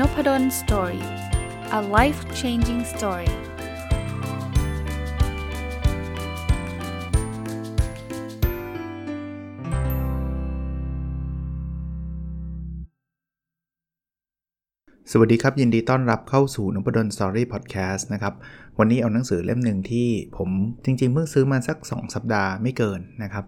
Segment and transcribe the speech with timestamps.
[0.00, 1.04] นพด ล story
[1.78, 3.32] a life changing story ส
[15.18, 18.34] วัสดีครับ ยินดีต้อนรับเข้าสู่นพดล story พอดแคสต์นะครับ
[18.78, 20.50] วันนี้เอาหนังสือเล่มหนึ่งที่ผม
[20.84, 23.44] จริงๆ เพิ่งซื้อมาสัก 2 สัปดาห์ไม่เกินนะครับ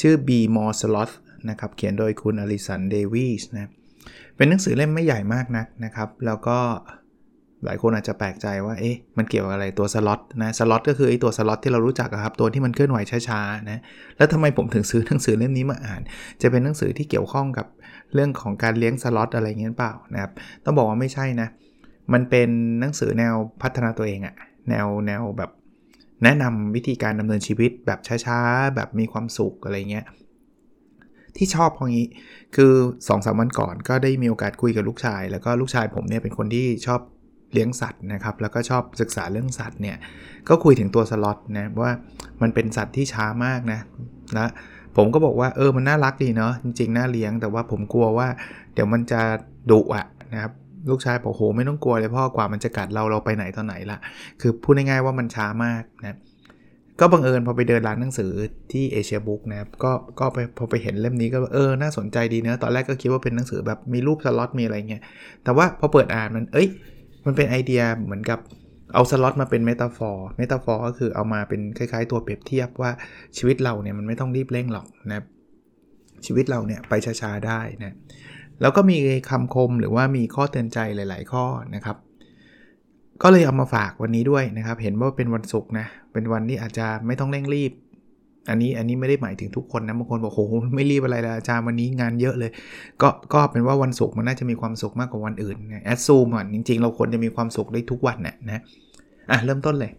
[0.00, 1.14] ชื่อ Be More Sloth
[1.50, 3.70] นะครับ เขียนโดยคุณอลิสันเดวิสนะ
[4.36, 6.58] เป็นหนังสือเล่มไม่ใหญ่มากนักนะครับ แล้วก็
[7.64, 13.80] หลายคนอาจจะแปลกใจว่า เอ๊ะ มันเกี่ยวกับอะไรตัวสล็อตนะ สล็อตก็คือไอ้ตัวสล็อตที่เรารู้จักครับ ตัวที่มันเคลื่อนไหวช้าๆนะ
[14.16, 16.00] แล้วทำไมผมถึงซื้อหนังสือเล่มนี้มาอ่าน
[16.42, 17.66] จะเป็นหนังสือที่เกี่ยวข้องกับ
[18.14, 20.32] เรื่องของการเลี้ยงสล็อตอะไรเงี้ยเปล่านะครับ
[20.64, 21.48] ต้องบอกว่าไม่ใช่นะ
[22.12, 22.48] มันเป็น
[22.80, 24.34] หนังสือแนวพัฒนาตัวเองอะ
[24.70, 25.50] แนวแนวแบบ
[26.24, 30.04] แนะนำวิธีการดำเนินชีวิตแบบช้าๆ แบบมีความสุขอะไรเงี้ย
[31.38, 32.06] ที่ชอบพราะงี้
[32.56, 37.00] คือ2อสวันก่อนก็ได้มีโอกาสคุยกับลูกชาย แล้วก็ลูกชายผมเนี่ยเป็นคนที่ชอบ
[37.52, 39.96] เลี้ยงสัตว์นะครับ แล้วก็ชอบศึกษาเรื่องสัตว์เนี่ย
[40.48, 41.92] ก็คุยถึงตัวสล็อตนะว่า
[42.42, 43.80] มันเป็นสัตว์ที่ช้ามากนะ
[44.38, 44.50] นะ
[44.96, 48.28] ผมก็บอกว่าเออมันน่ารักดีเนาะจริงๆน่าเลี้ยงแต่ว่าผมกลัวว่า
[48.74, 49.20] เดี๋ยวมันจะ
[49.70, 50.52] ดุอะนะครับ
[50.90, 53.98] ลูกชายบอกโหไม่ต้องกลัวเลยพ่อกว่ามันจะกัดเราเราไปไหนตอนไหนละ
[54.40, 56.18] คือพูดง่ายๆว่ามันช้ามากนะ
[57.00, 58.30] ก็บังเอิญพอไปเดินร้านหนังสือ
[58.72, 65.02] ที่เอเชียบุ๊กนะครับก็ก็ไปพอไปเห็นเล่มนี้ก็เออน่าสนใจดีเนะตอนแรกก็คิดว่าเป็นหนังสือแบบมีรูปสล็อตมีอะไรเงี้ย
[65.44, 66.68] แต่ว่าพอเปิดอ่านมันเอ้ย
[67.26, 68.38] มันเป็นไอเดียเหมือนกับ
[68.94, 72.90] เอาสล็อตมาเป็น metaphor metaphor ก็คือเอามาเป็นคล้ายๆ ตัวเปรียบเทียบว่า
[73.36, 75.24] ชีวิตเราเนี่ยมันไม่ต้องรีบเร่งหรอกนะ
[76.26, 77.94] ชีวิตเราเนี่ยไปช้าๆได้นะ
[78.60, 78.96] แล้วก็มี
[79.30, 81.96] คำคมหรือว่ามีข้อเตือนใจหลาย ๆ ข้อนะครับ
[83.22, 87.72] ก็เลยเอามาฝากวันนี้ด้วยนะครับ เห็นว่าเป็นวันศุกร์นะ เป็นวันที่อาจจะไม่ต้องเร่งรีบ
[88.50, 92.50] อันนี้อันนี้ไม่ได้หมายถึงทุกคนนะบางคนบอกโอ้โหไม่รีบอะไรละอาจารย์วันนี้งานเยอะเลย
[93.02, 98.62] ก็ก็เป็นว่าวันศุกร์มันน่าจะมีความสุขมากกว่าวันอื่นนะแอดซูมอะจริง ๆ เราควรจะมีความสุขได้ทุกวันนะนะ
[99.30, 99.92] อะเริ่มต้นเลย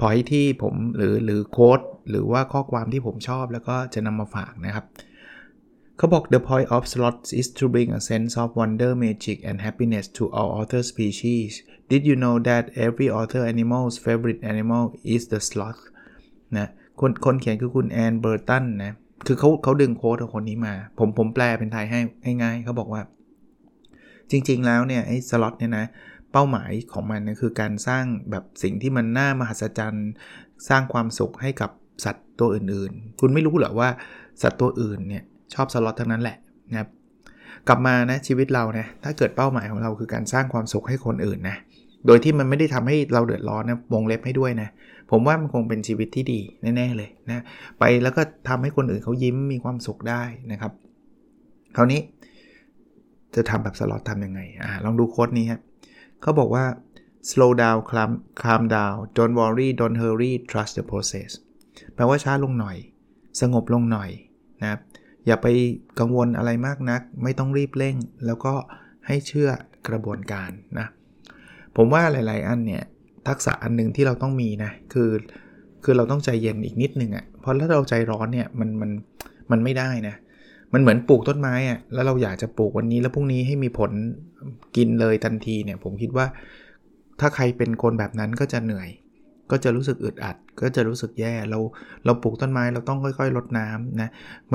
[0.00, 1.80] พอยที่ผมหรือหรือโค้ด
[2.10, 4.84] หรือว่าข้อความที่ผมชอบแล้วก็จะนำมาฝากนะครับ
[5.96, 10.22] เขาบอก the point of slots is to bring a sense of wonder magic and happiness to
[10.36, 11.50] all author species
[11.92, 15.82] Did you know that every author animal's favorite animal is the sloth
[16.56, 16.68] นะ
[17.00, 18.92] คนคนเขียนคือคุณแอนเบอร์ตันนะ
[19.26, 23.02] คือเขาเขาดึงโค้ดของคนนี้มา ผมผมแปลเป็นไทยให้ง่ายๆเขาบอกว่า
[24.30, 25.86] จริงๆ แล้วเนี่ยไอ้สล็อตเนี่ยนะ
[26.32, 30.10] เป้าหมายของมันนะคือการสร้างแบบสิ่งที่มันน่ามหัศจรรย์
[30.68, 31.70] สร้างความสุขให้กับ
[32.04, 33.88] สัตว์ตัวอื่นๆ คุณไม่รู้เหรอว่า
[34.42, 35.22] สัตว์ตัวอื่นเนี่ย
[35.54, 36.36] ชอบสล็อตทั้งนั้นแหละ
[36.70, 36.88] นะครับ
[37.68, 41.56] กลับมานะชีวิตเรานะถ้าเกิดเป้าหมายของเราคือการสร้างความสุขให้คนอื่นนะ
[42.06, 44.68] โดยที่มันไม่ได้ทำให้เราเดือดร้อนนะวงเล็บให้ด้วยนะ
[45.10, 46.40] ผมว่ามันคงเป็นชีวิตที่ดี
[46.76, 47.44] แน่ ๆ เลยนะ
[47.78, 50.72] ไปแล้วก็ทำให้คนอื่นเขายิ้มมีความสุขได้นะครับ
[51.76, 52.00] คราวนี้
[53.34, 55.60] จะทำแบบสล็อตทำยังไงอ่าลองดูโค้ดนี้ครับ
[56.22, 56.64] เขาบอกว่า
[57.30, 58.10] slow down calm
[58.42, 61.30] calm down don't worry don't hurry trust the process
[61.94, 62.76] แปลว่าช้าลงหน่อย
[63.40, 64.10] สงบลงหน่อย
[64.60, 64.80] นะครับ
[65.26, 65.46] อย่าไป
[65.98, 67.96] กังวลอะไรมากนัก ไม่ต้องรีบเร่ง
[68.26, 68.54] แล้วก็
[69.06, 69.50] ให้เชื่อ
[69.88, 70.86] กระบวนการนะ
[71.76, 72.82] ผมว่าหลาย ๆ อันเนี่ย
[73.28, 75.10] ทักษะอันนึงที่เราต้องมีนะคือ
[75.84, 78.90] คือเราต้องใจเย็นอีกนิดนึงอะ่ะเพราะถ้าเราใจร้อนเนี่ยมันมัน
[79.50, 80.14] มันไม่ได้นะ
[80.72, 83.92] มันเหมือนปลูกต้นไม้อะ่ะแล้วเราอยากจะปลูกวันนี้แล้วพรุ่งนี้ให้มีผล
[84.76, 86.26] กินเลยทันทีเนี่ยผมคิดว่า
[87.20, 88.88] ถ้าใครเป็นคนแบบนั้นก็จะเหนื่อย
[89.50, 91.58] ก็จะรู้สึกอึดอัด ก็จะรู้สึกแย่เรา
[92.04, 94.08] เราปลูกต้นไม้เราต้องค่อย ๆ ลดน้ำนะ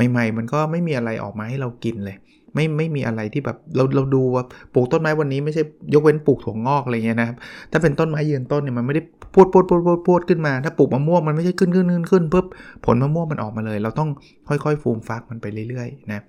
[0.09, 2.17] ใหม่ ๆ มันก็ไม่มีอะไรออกมาให้เรากินเลย
[2.57, 5.63] ไม่ไม่มีอะไรที่แบบเราเราดูว่าปลูกต้นไม้วันนี้ไม่ใช่
[5.93, 7.37] ยกเว้นปลูกถั่วงอกอะไรเงี้ยนะครับ
[7.71, 9.01] ถ้าเป็นต้นไม้ยืนต้นเนี่ยมันไม่ได้
[9.33, 12.45] พูดพูดพูดพูดพูดขึ้นมา ถ้าปลูกมะม่วงมันไม่ใช่ขึ้นขึ้นขึ้นขึ้นปุ๊บ
[12.85, 14.09] ผลมะม่วงมันออกมาเลย เราต้อง
[14.49, 16.21] ค่อยๆ ฟูมฟักมันไปเรื่อยๆนะ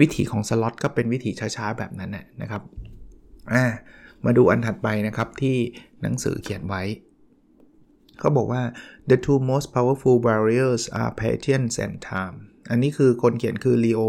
[0.00, 2.10] วิธีของสล็อตก็เป็นวิธีช้าๆแบบนั้น
[2.42, 2.62] นะครับ
[3.52, 3.64] อ่า
[4.24, 5.56] มาดูอันถัดไปนะครับที่
[6.02, 6.82] หนังสือเขียนไว้
[8.18, 8.62] เขาบอกว่า
[9.10, 12.36] the two most powerful barriers are patience and time
[12.70, 14.00] อันนี้คือคนเขียนคือลีโอ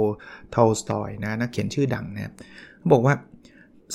[0.55, 2.33] ทอลสตอยนะนักเขียนชื่อดังนะ
[2.91, 3.13] บอกว่า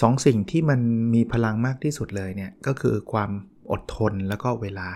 [0.00, 0.80] สองสิ่งที่มัน
[1.14, 3.30] มีพลังมากที่สุดเลยเนี่ย ก็คือความ
[3.70, 4.88] อดทนแล้วก็เวลา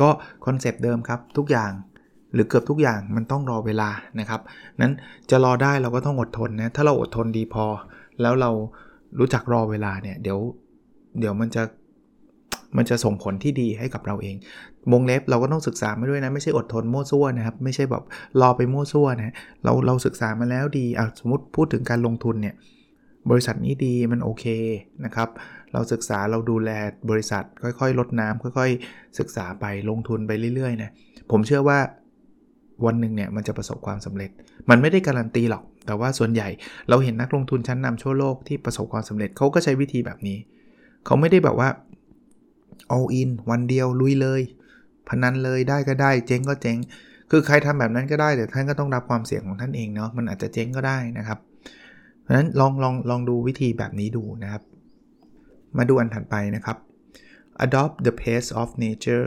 [0.00, 0.08] ก็
[0.44, 1.72] คอนเซปต์เดิมครับ ทุกอย่าง
[2.34, 3.90] หรือเกือบทุกอย่างมันต้องรอเวลา
[4.20, 4.40] นะครับ
[4.80, 4.92] นั้น
[5.30, 7.66] จะรอได้เราก็ต้องอดทนนะ ถ้าเราอดทนดีพอ
[8.20, 8.50] แล้วเรา
[9.18, 10.38] รู้จักรอเวลาเนี่ย เดี๋ยว
[11.20, 11.62] เดี๋ยวมันจะ
[12.76, 14.36] มันจะส่งผลที่ดีให้กับเราเอง
[14.92, 18.04] วงเล็บเราก็ต้องศึกษามาด้วยนะ ไม่ใช่อดทนมั่วซั่วนะครับ ไม่ใช่แบบ
[18.40, 19.34] รอไปมั่วซั่วนะ
[19.64, 22.54] เราเราศึกษามาแล้วดีอะสมมติพูดถึงการลงทุนเนี่ย
[23.30, 24.44] บริษัทนี้ดีมันโอเค
[25.04, 25.28] นะครับ
[25.72, 26.70] เราศึกษาเราดูแล
[27.10, 30.90] บริษัท ค่อยๆ ลดน้ำค่อย ๆ ศึกษาไปลงทุนไปเรื่อยๆนะ
[31.30, 31.78] ผมเชื่อว่า
[32.86, 34.30] วันหนึ่งเนี่ยมันจะประสบความสำเร็จ
[34.70, 36.48] มันไม่ได้การันตีหรอก แต่ว่าส่วนใหญ่
[36.88, 40.38] เราเห็นนักลงทุนชั้นนำทั่วโลกที่ประสบความสำเร็จเขาก็ใช้วิธีแบบนี้
[41.06, 41.68] เขาไม่ได้แบบว่า
[42.96, 44.42] all in วันเดียวลุยเลย
[45.08, 46.78] พนันเลยได้ก็ได้เจ๊งก็เจ๊ง
[47.30, 51.38] คือใครทำแบบนั้นก็ได้แต่ท่านก็ต้องรับความเสี่ยงของท่านเองเนาะมันอาจจะเจ๊งก็ได้นะครับ
[52.20, 54.62] เพราะฉะนั้นลองลองลองดูวิธีแบบนี้ดูนะครับ
[55.78, 56.76] มาดูอันถัดไปนะครับ
[57.64, 59.26] adopt the pace of nature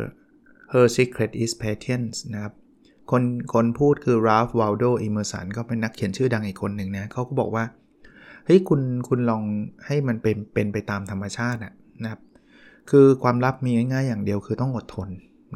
[0.73, 2.53] her secret is patience นะครับ
[3.11, 3.23] คน
[3.53, 7.65] คนพูดคือ Ralph Waldo Emerson ก็เป็นนักเขียนชื่อดังอีกคนหนึ่งนะเขาก็บอกว่า
[8.45, 9.43] เฮ้ยคุณคุณลอง
[9.85, 11.59] ให้มันเป็นเป็นไปตามธรรมชาติ
[12.03, 12.21] นะครับ
[12.89, 15.09] คือความลับมีง่ายๆอย่างเดียวคือต้องอดทน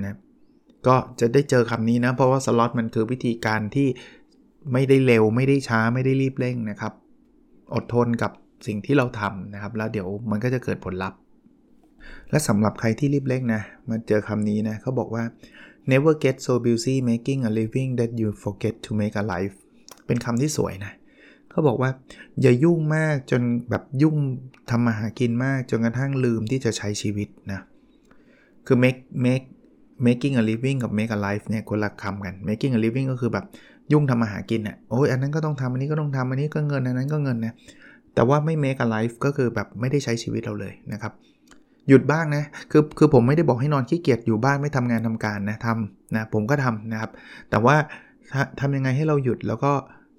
[0.06, 0.18] นะ
[0.88, 3.88] ก็จะได้เจอคำนี้นะ เพราะว่าสล็อตมันคือวิธีการที่
[4.74, 6.94] ไม่ได้เร็วไม่ได้ช้าไม่ได้รีบเร่งนะครับ
[7.75, 8.31] อดทนกับ
[8.68, 11.19] สิ่งที่เราทำนะครับ แล้วเดี๋ยวมันก็จะเกิดผลลัพธ์
[12.30, 15.24] และสำหรับใครที่รีบเร่งนะมาเจอคำนี้นะเขาบอกว่า
[15.92, 19.56] never get so busy making a living that you forget to make a life
[20.06, 20.94] เป็นคำที่สวยนะ
[21.52, 21.90] เขาบอกว่า
[22.42, 24.16] อย่ายุ่งมากจนแบบยุ่ง
[24.69, 27.60] ทำมาหากินมากจนกระทั่งลืมที่จะใช้ชีวิตนะ
[28.66, 29.45] คือ make make
[30.07, 33.46] making a living กับ make a life เนี่ยคนละคำกัน making a living ก็คือแบบ
[33.92, 37.54] ยุ่งทำมาหากินอะโอ้ยอันนั้นก็ต้องทำอันนี้ก็ต้องทำอันนี้ก็เงินอันนั้นก็เงินนะ
[38.16, 41.13] แต่ว่าไม่ make a life ก็คือแบบไม่ได้ใช้ชีวิตเราเลยนะครับ
[41.88, 47.12] หยุดบ้างนะคือคือผมไม่ได้บอกให้นอนขี้เกียจอยู่บ้านไม่ทำงานทำการนะทำนะผมก็ทำนะครับ
[47.50, 47.75] แต่ว่า
[48.60, 49.72] ทำยังไงให้เราหยุดแล้วก็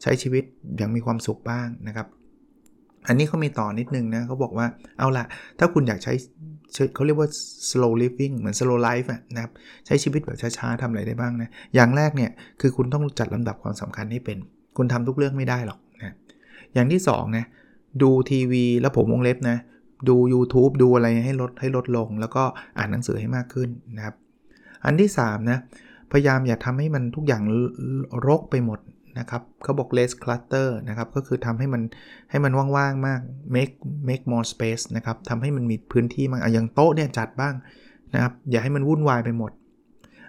[0.02, 0.44] ใช้ชีวิต
[0.76, 2.06] อย่างมีความสุขบ้างนะครับ
[3.08, 4.66] อันนี้เขามีต่อนิดนึงนะเขาบอกว่า
[4.98, 5.24] เอาละ
[5.58, 6.12] ถ้าคุณอยากใช้
[6.94, 7.28] เขาเรียกว่า
[7.70, 9.52] slow living เหมือน slow life นะครับ
[9.86, 12.30] ใช้ชีวิตแบบช้าๆทำอะไรได้บ้างนะ อย่างแรกเนี่ย
[12.60, 14.38] คือคุณต้องจัดลำดับความสำคัญให้เป็น
[14.76, 16.14] คุณทำทุกเรื่องไม่ได้หรอกนะ
[16.74, 17.44] อย่างที่2นะ
[18.02, 19.56] ดูทีวีแล้วผมวงเล็บนะ
[20.08, 22.42] ดู YouTube ดูอะไรให้ลดให้ลดลง แล้วก็
[22.78, 24.14] อ่านหนังสือให้มากขึ้นนะครับ
[24.84, 25.58] อันที่3นะ
[26.12, 27.42] พยายามอย่าทำให้มันทุกอย่าง
[28.28, 28.78] รกไปหมด
[29.18, 31.82] นะครับเขาบอก less clutter นะครับ ก็คือทำให้มัน
[32.30, 33.20] ให้มันว่างๆ มาก
[33.54, 33.74] make
[34.08, 37.54] make more space นะครับทำให้มันมีพื้นที่มากอย่างโต๊ะเนี่ยจัดบ้าง
[38.14, 39.52] นะครับ อย่าให้มันวุ่นวายไปหมด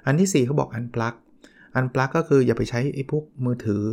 [0.06, 1.16] อันที่ 4เขาบอก unplug
[1.78, 3.86] unplug ก็คืออย่าไปใช้ไอ้พวกมือถือ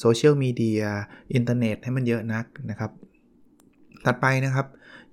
[0.00, 0.82] โซเชียลมีเดีย
[1.34, 2.90] อินเทอร์เน็ตให้มันเยอะนักนะครับ
[4.04, 4.66] ถัดไปนะครับ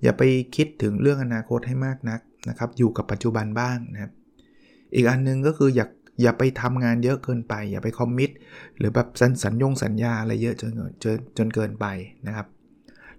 [0.03, 0.23] อย่าไป
[0.55, 2.19] คิดถึงเรื่องอนาคตให้มากนัก
[2.49, 4.11] นะครับ อยู่กับปัจจุบันบ้างนะครับ
[4.95, 5.89] อีกอันนึงก็คืออย่าก
[6.21, 8.29] อย่าไปทำงานเยอะเกินไป อย่าไปคอมมิต
[8.77, 10.71] หรือแบบสัญสัญญงสัญญาอะไรเยอะจน
[11.03, 11.85] จนจนเกินไป
[12.27, 12.47] นะครับ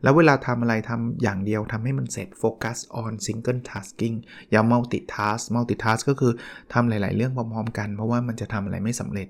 [0.02, 4.16] แล้วเวลาทำอะไรทำอย่างเดียวทำให้มันเสร็จโฟกัส on single tasking
[4.50, 6.32] อย่า multitask multitask ก็คือ
[6.72, 9.28] ทำหลาย ๆ เรื่องพร้อม ๆ กัน เพราะว่ามันจะทำอะไรไม่สำเร็จ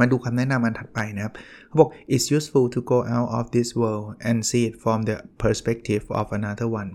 [0.00, 1.34] มาดูคำแนะนำอันถัดไปนะครับ
[1.66, 6.26] เขาบอก it's useful to go out of this world and see it from the perspective of
[6.38, 6.90] another one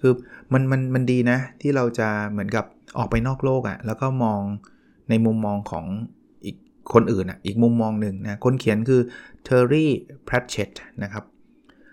[0.00, 0.14] คือ
[0.52, 2.64] มันมันมันดีนะที่เราจะเหมือนกับ
[2.98, 4.40] ออกไปนอกโลกอะ่ะแล้วก็มอง
[5.10, 5.86] ในมุมมองของ
[6.44, 6.56] อีก
[6.92, 9.00] คนอื่นอะ่ะอีกมุมมองหนึ่งนะคนเขียนคือ
[9.46, 9.86] Terry
[10.28, 10.72] Pratchett
[11.02, 11.24] นะครับ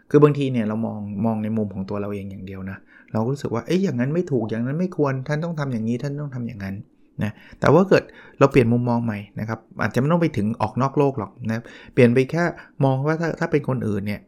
[0.10, 2.78] คือบางทีเนี่ยเรามองมองในมุมของตัวเราเองอย่างเดียวนะ
[3.12, 6.76] เราก็รู้สึกว่าเอ้ยอย่างนั้นไม่ถูกอย่างนั้นไม่ควรท่านต้องทำอย่างนี้ท่านต้องทำอย่างนั้น
[7.24, 8.04] นะแต่ว่าเกิด
[8.40, 12.44] เราเปลี่ยนมุมมองใหม่นะครับอาจจะไม่ต้องไปถึงออกนอกโลกหรอกนะเปลี่ยนไปแค่
[12.86, 14.22] มองว่าถ้าถ้าเป็นคนอื่นเนี่ย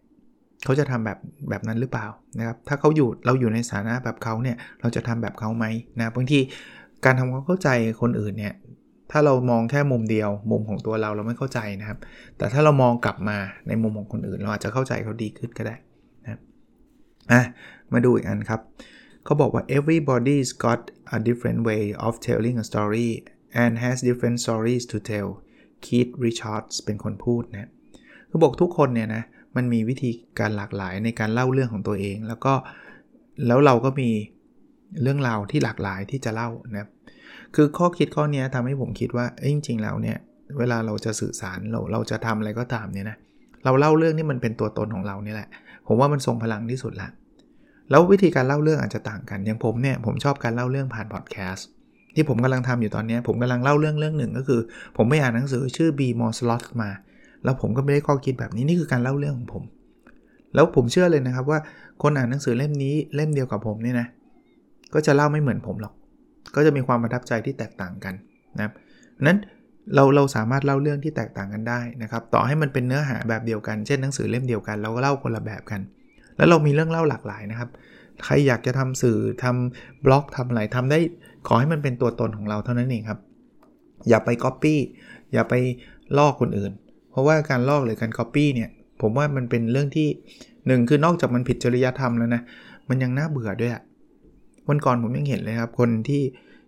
[0.65, 1.17] เขาจะทำแบบ
[1.50, 2.07] แบบนั้นหรือเปล่า
[2.39, 5.65] นะครับ ถ้าเขาอยู่เราอยู่ในสถานะแบบเขาเนี่ย เราจะทำแบบเขาไหม
[6.00, 6.39] นะบางที
[7.06, 7.69] การทำความเข้าใจ
[8.01, 8.53] คนอื่นเนี่ย
[9.11, 12.00] ถ้าเรามองแค่มุมเดียว มุมของตัวเราเราไม่เข้าใจนะครับ
[12.38, 15.75] แต่ถ้าเรามองกลับมาในมุมของคนอื่น เราอาจจะเข้าใจเขาดีขึ้นก็ได้
[16.24, 16.39] นะ
[17.31, 17.41] อะ
[17.93, 18.62] มาดูอีกอันครับ
[19.25, 20.81] เขาบอกว่า everybody's got
[21.15, 23.10] a different way of telling a story
[23.62, 25.29] and has different stories to tell
[25.86, 27.69] Keith Richards เป็นคนพูดนะ
[28.27, 29.24] เขาบอกทุกคนเนี่ยนะ
[29.56, 32.53] มันมีวิธีการหลากหลายในการเล่าเรื่องของตัวเอง แล้วก็
[33.48, 34.10] แล้วเราก็มี
[35.01, 36.88] เรื่องราวที่หลากหลายที่จะเล่านะ
[37.56, 40.18] คือข้อคิดข้อนี้ทำให้ผมคิดว่าจริงๆแล้วเนี่ย
[40.60, 43.18] เวลาเราจะสื่อสารเราเราจะทำอะไรก็ตามเนี่ยนะ
[43.65, 45.50] เราเล่าเรื่องที่มันเป็นตัวตนของเรานี่แหละ
[45.88, 47.10] ผมว่ามันทรงพลังที่สุดละ
[47.89, 51.68] แล้ววิธีการเล่าเรื่องอาจจะต่างกัน อย่างผมเนี่ยผมชอบการเล่าเรื่องผ่านพอดแคสต์
[52.15, 54.62] ที่ผมกำลังทำอยู่ตอนนี้ผมกำลังเล่าเรื่องเรื่องหนึ่งก็คือ
[54.98, 56.89] ผมไปอ่านหนังสือชื่อ B More Slot มา
[57.43, 59.63] แล้วผมก็ไม่ได้ข้อคิดแบบนี้นี่คือการเล่าเรื่องของผม
[60.55, 61.60] แล้วผมเชื่อเลยนะครับว่า
[62.03, 64.08] คนอ่านหนังสือเล่มนี้เล่มเดียวกับผมเนี่ยนะ
[64.93, 65.93] ก็จะเล่าไม่เหมือนผมหรอก
[66.55, 68.13] ก็จะมีความประทับใจที่แตกต่างกัน
[68.58, 68.74] นะครับ
[69.27, 69.38] นั้น
[69.96, 75.81] เราเราสามารถเล่าเรื่องที่แตกต่างกันได้นะครับ ต่อให้มันเป็นเนื้อหาแบบเดียวกัน เช่นหนังสือเล่มเดียวกัน เราก็เล่าคนละแบบกัน
[76.38, 77.69] แล้วเรามีเรื่องเล่าหลากหลายนะครับ
[78.24, 81.00] ใครอยากจะทำสื่อทำบล็อกทำอะไรทำได้
[81.48, 83.19] ขอให้มันเป็นตัวตนของเราเท่านั้นเองครับ
[84.10, 84.79] อย่าไปก๊อปปี้
[85.34, 85.53] อย่าไป
[86.17, 86.72] ลอกคนอื่น
[87.12, 88.70] เพราะว่าการลอกหรือการ Copy เนี่ย
[89.01, 90.08] ผมว่ามันเป็นเรื่องที่
[90.68, 92.42] หนึ่งคือนอกจากมันผิดจริยธรรมแล้วนะ
[92.89, 93.84] มันยังน่าเบื่อด้วยอะ
[94.70, 96.22] วันก่อนผมยังเห็นเลยครับ คนที่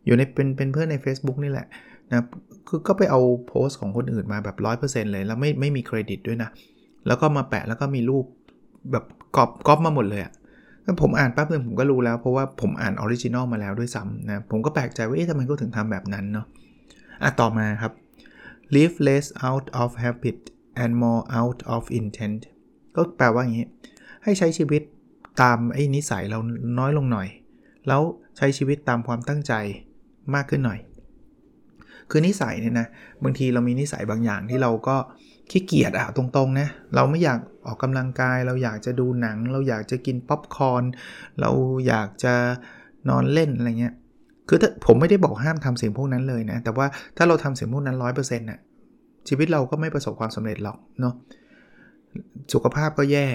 [0.06, 1.68] อยู่ในเป็นเป็นเพื่อนใน Facebook นี่แหละ
[2.12, 2.24] นะ
[2.68, 6.50] คือก็ไปเอาโพสต์ของคนอื่นมาแบบ 100%เลย แล้วไม่ไม่มีเครดิตด้วยนะ
[7.08, 8.26] แล้วก็มาแปะแล้วก็มีรูป
[8.92, 9.06] แบบ
[9.36, 16.46] ก๊อปก๊อปมาหมดเลยอะ่ะผมอ่านแป๊บนึงผมก็รู้แล้ว เพราะว่าผมอ่าน original มาแล้วด้วยซ้ำนะ ผมก็แปลกใจว่าเอ๊ะทำไมเขาถึงทำแบบนั้นเนาะ
[17.24, 17.92] อะต่อมาครับ
[18.76, 20.40] live less out of habit
[20.82, 22.42] and more out of intent
[22.96, 23.68] ก็แปลว่าอย่างนี้
[24.24, 24.82] ให้ใช้ชีวิต
[25.42, 26.40] ตามไอ้นิสัยเรา
[26.80, 27.28] น้อยลงหน่อย
[27.88, 28.02] แล้ว
[28.38, 29.54] ใช้ชีวิตตามความตั้งใจ
[30.34, 30.80] มากขึ้นหน่อย
[32.10, 32.88] คือนิสัยเนี่ยนะ
[33.24, 34.98] บางทีเรามีนิสัยบางอย่างที่เราก็
[35.52, 40.84] ขี้เกียจอะตรงๆนะ เราไม่อยากออกกำลังกาย เราอยากจะดูหนัง เราอยากจะกินป๊อปคอร์น
[41.42, 41.52] เรา
[41.88, 42.34] อยากจะ
[43.10, 43.96] นอนเล่นอะไรเงี้ย
[44.54, 46.86] คือถ้าผมไม่ได้บอกห้ามทำสิ่งพวกนั้นเลยนะ แต่ว่า
[47.18, 48.60] ถ้าเราทำสิ่งพวกนั้น100%น่ะ
[49.28, 51.14] ชีวิตเราก็ไม่ประสบความสำเร็จหรอกเนาะ
[52.54, 53.26] สุขภาพก็แย่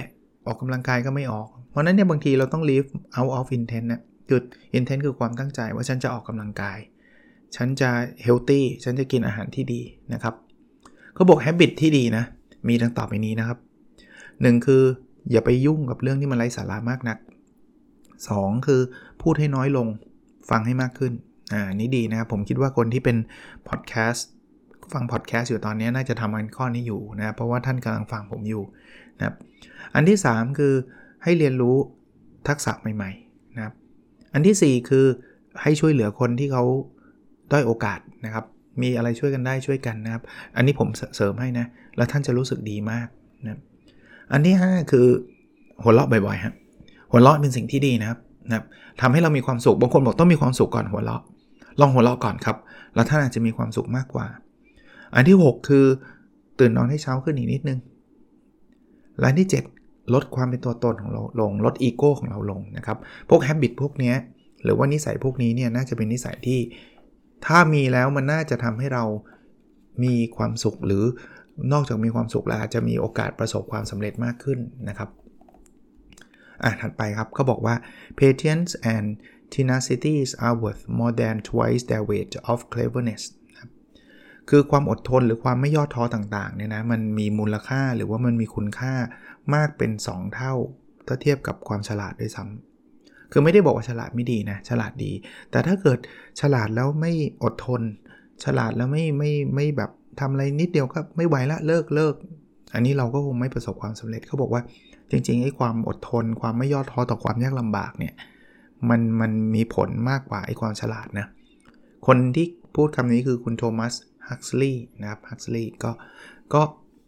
[0.47, 4.41] ออกกำลังกายก็ไม่ออก เพราะนั้นเนี่ยบางทีเราต้อง live out of intent นะคือ
[4.79, 6.79] intent คือความตั้งใจว่าฉันจะออกกำลังกาย
[7.57, 7.91] ฉันจะ
[8.27, 9.81] healthy ฉันจะกินอาหารที่ดี
[10.13, 10.35] นะครับ
[11.15, 12.25] เขาบอก habit ที่ดีนะ
[12.69, 13.59] มีดังต่อไปนี้นะครับ
[14.13, 14.83] 1 คือ
[15.31, 17.19] อย่าไปยุ่งกับเรื่องที่มันไร้สาระมากนัก
[17.93, 18.81] 2 คือ
[19.23, 19.89] พูดให้น้อยลง
[20.51, 21.13] ฟังให้มากขึ้น
[21.53, 23.17] อ่านี่ดีนะครับผมคิดว่าคนที่เป็น
[23.69, 24.29] พอดแคสต์
[24.95, 28.63] ฟังพอดแคสต์อยู่ตอนนี้น่าจะทำมันข้อนี้อยู่นะเพราะว่าท่านกำลังฟังผมอยู่
[29.19, 29.35] นะครับ
[29.95, 30.75] อันที่ 3 คือ
[31.23, 31.77] ให้เรียนรู้
[32.49, 33.75] ทักษะใหม่ๆนะครับ
[34.33, 35.07] อันที่ 4 คือ
[35.63, 36.65] ให้ช่วยเหลือคนที่เขา
[37.53, 38.45] ด้อยโอกาสนะครับ
[38.83, 40.23] มีอะไรช่วยกันได้ช่วยกันนะครับ
[40.57, 43.09] อันนี้ผมเสริมให้นะ แล้วท่านจะรู้สึกดีมาก
[43.45, 43.61] นะ
[44.33, 45.07] อันที่ 5 คือ
[45.83, 46.55] หัวเราะบ่อยๆฮะ
[47.11, 48.65] หัวเราะเป็นสิ่งที่ดีนะครับ นะครับ
[49.01, 51.23] ทำให้เรามีความสุข บางคนบอกต้องมีความสุขก่อนหัวเราะ
[51.81, 52.57] ลองหัวเราะก่อนครับ
[52.95, 54.27] แล้วท่านอาจจะมีความสุขมากกว่า
[55.15, 55.85] อันที่ 6 คือ
[56.59, 57.79] ตื่นนอนให้เช้าขึ้นอีกนิดนึง
[59.21, 59.49] และที่
[59.79, 62.99] 7 ลดความเป็นตัวตนของเราลง ลดอีโก้ของเราลงนะครับ
[63.29, 64.15] พวกแฮบบิตพวกนี้
[64.65, 66.61] หรือว่านิสัยพวกนี้เนี่ยน่าจะเป็นนิสัยที่
[67.47, 69.05] ถ้ามีแล้วมันน่าจะทำให้เรา
[70.05, 71.05] มีความสุขหรือ
[71.73, 75.09] นอกจากมีความสุขแล้วอาจจะมีโอกาสประสบความสำเร็จมากขึ้นนะครับ
[76.65, 77.75] อะถัดไปครับเขาบอกว่า
[78.21, 79.07] patience and
[79.55, 80.15] tenacity
[80.47, 83.25] are worth more than twice their weight of cleverness
[84.51, 88.95] คือความอดทนหรือความไม่ย่อท้อต่างๆเนี่ยนะมันมีมูลค่าหรือว่ามันมีคุณค่า
[89.55, 90.55] มากเป็น 2 เท่า
[91.07, 95.13] ถ้าเทียบกับความฉลาดด้วยซ้ำคือไม่ได้บอกว่าฉลาดไม่ดีนะฉลาดดี
[95.51, 95.99] แต่ถ้าเกิด
[96.41, 97.83] ฉลาดแล้วไม่อดทน
[98.45, 102.15] ฉลาดแล้วไม่ไม่ไม่แบบทำอะไรนิดเดียวก็ไม่ไหวละเลิกเลิก
[102.75, 104.63] อันนี้เราก็คงไม่ประสบความสำเร็จเขาบอกว่า
[105.11, 108.15] จริงๆไอ้ความอดทน ความไม่ย่อท้อต่อความยากลำบากเนี่ย
[108.89, 111.27] มันมันมีผลมากกว่าไอ้ความฉลาดนะ
[112.07, 113.93] คนที่พูดคำนี้คือคุณโทมัส
[114.31, 115.91] ฮักซ์ลีย์นะครับฮักซ์ลีย์ก็
[116.55, 116.63] ก็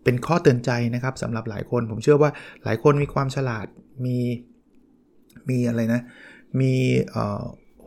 [0.04, 2.30] เป็นข้อเตือนใจนะครับสำหรับหลายคน ผมเชื่อว่า
[2.64, 3.66] หลายคนมีความฉลาด
[4.04, 4.18] มี
[5.48, 6.00] มีอะไรนะ
[6.60, 6.72] มี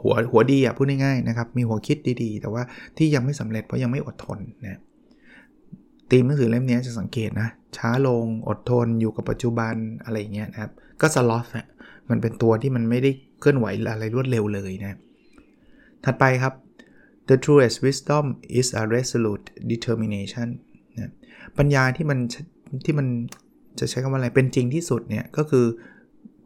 [0.02, 2.64] หัวหัวดีอะพูดง่ายๆนะครับ มีหัวคิดดีๆ แต่ว่า
[2.98, 4.80] ที่ยังไม่สำเร็จเพราะยังไม่อดทนนะ
[6.12, 11.66] ตีมหนังสือเล่มนี้จะสังเกตนะ ช้าลงอดทนอยู่กับปัจจุบันอะไรเงี้ยนะครับ ก็สล็อตอะ
[12.10, 14.98] มันเป็นตัวที่มันไม่ได้เคลื่อนไหวอะไรรวดเร็วเลยนะ
[16.06, 16.54] ถัดไปครับ
[17.30, 18.26] the truest wisdom
[18.60, 20.48] is a resolute determination
[20.98, 21.12] นะ
[21.58, 22.20] ปัญญาที่มัน
[22.86, 23.08] ที่มัน
[23.80, 25.66] จะใช้คำว่าอะไรเป็นจริงที่สุดเนี่ย ก็คือ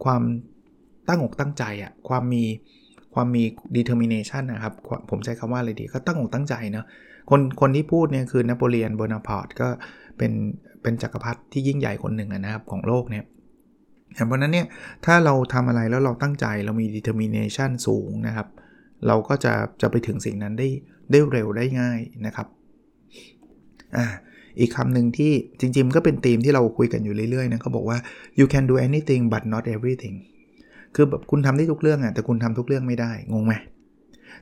[0.04, 0.22] ความ
[1.08, 2.44] ตั้งอกตั้งใจอะความมี
[3.14, 3.44] ความมี
[3.78, 4.74] determination นะครับ
[5.10, 6.86] ผมใช้คำว่าอะไรดี ก็ตั้งอกตั้งใจเนาะ
[7.30, 9.68] คนคนที่พูดเนี่ยคือนโปเลียนโบนาพาร์ตก็
[10.18, 10.32] เป็น
[10.82, 13.24] เป็นจักรพรรดิที่ยิ่งใหญ่คนหนึ่งนะครับของโลกเนี่ย
[14.28, 14.68] เพราะนั้นเนี่ย
[15.06, 18.48] ถ้าเราทำอะไรแล้วเราตั้งใจเรามี determination สูงนะครับ
[19.08, 20.70] เราก็จะจะไปถึงสิ่งนั้นได้
[21.12, 22.48] ได้เร็วได้ง่ายนะครับ
[23.98, 24.06] อ่า
[24.60, 27.98] อีกคำหนึ่งที่จริงๆก็เป็นธีมที่เราคุยกันอยู่เรื่อยๆนะเขาบอกว่า
[28.40, 30.16] you can do anything but not everything
[30.96, 33.54] คือแบบคุณทำได้ทุกเรื่องอะแต่คุณทำทุกเรื่องไม่ได้ งงไหม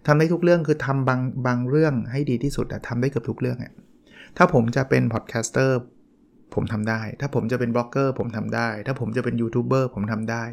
[0.07, 3.74] ทำได้ทุกเรื่องคือทำบางบางเรื่องให้ดีที่สุดอะทำได้เกือบทุกเรื่องอะ
[4.38, 5.77] ถ้าผมจะเป็น podcaster
[6.53, 10.43] ผมทำได้ ถ้าผมจะเป็นบล็อกเกอร์ผมทำได้ ถ้าผมจะเป็นยูทูบเบอร์ผมทำได้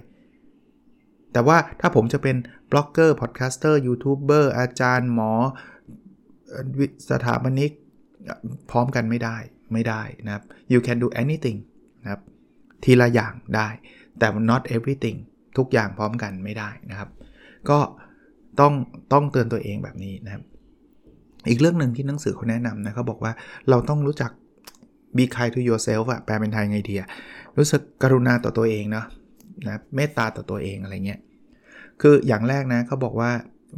[1.32, 2.36] แต่ว่าถ้าผมจะเป็น
[2.72, 5.32] บล็อกเกอร์ podcaster ยูทูบเบอร์อาจารย์หมอ
[7.10, 7.72] สถาปนิก
[8.70, 9.36] พร้อมกันไม่ได้
[9.72, 11.58] ไม่ได้นะครับ you can do anything
[12.02, 12.20] นะครับ
[12.84, 13.68] ทีละอย่างได้
[14.18, 15.18] แต่ not everything
[15.58, 17.08] ทุกอย่างพร้อมกันไม่ได้นะครับ
[17.70, 17.78] ก็
[18.60, 18.72] ต้อง
[19.12, 20.42] ต้องเตือนตัวเองแบบนี้นะครับ
[21.48, 23.32] อีกเรื่องหนึ่งที่หนังสือเขาแนะนำนะเขาบอกว่า
[23.70, 24.30] เราต้องรู้จัก
[25.16, 27.08] be kind to yourself อะแปลเป็นไทยไงดีอะ
[27.58, 29.06] รู้สึกกรุณาต่อตัวเองเนาะ
[29.66, 31.20] นะเมตตาต่อตัวเองอะไรเงี้ย
[32.00, 33.30] คืออย่างแรกนะเขาบอกว่า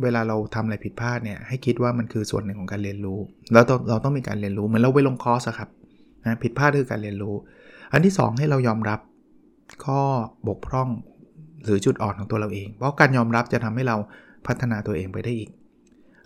[0.03, 3.19] เวลาเราทำอะไรผิดพลาดเนี่ยให้คิดว่ามันคือส่วนหนึ่งของการเรียนรู้
[3.53, 5.69] แล้วเราต้องมีการเรียนรู้เหมือนเราไปลงคอร์สครับ
[6.25, 7.35] นะผิดพลาดคือการเรียนรู้
[7.93, 9.01] อันที่ 2 ให้เรายอมรับ
[9.85, 10.01] ข้อ
[10.49, 10.89] บกพร่อง
[11.65, 13.97] หรือจุดอ่อนของตัวเราเอง เพราะการยอมรับจะทำให้เรา
[14.47, 15.51] พัฒนาตัวเองไปได้อีก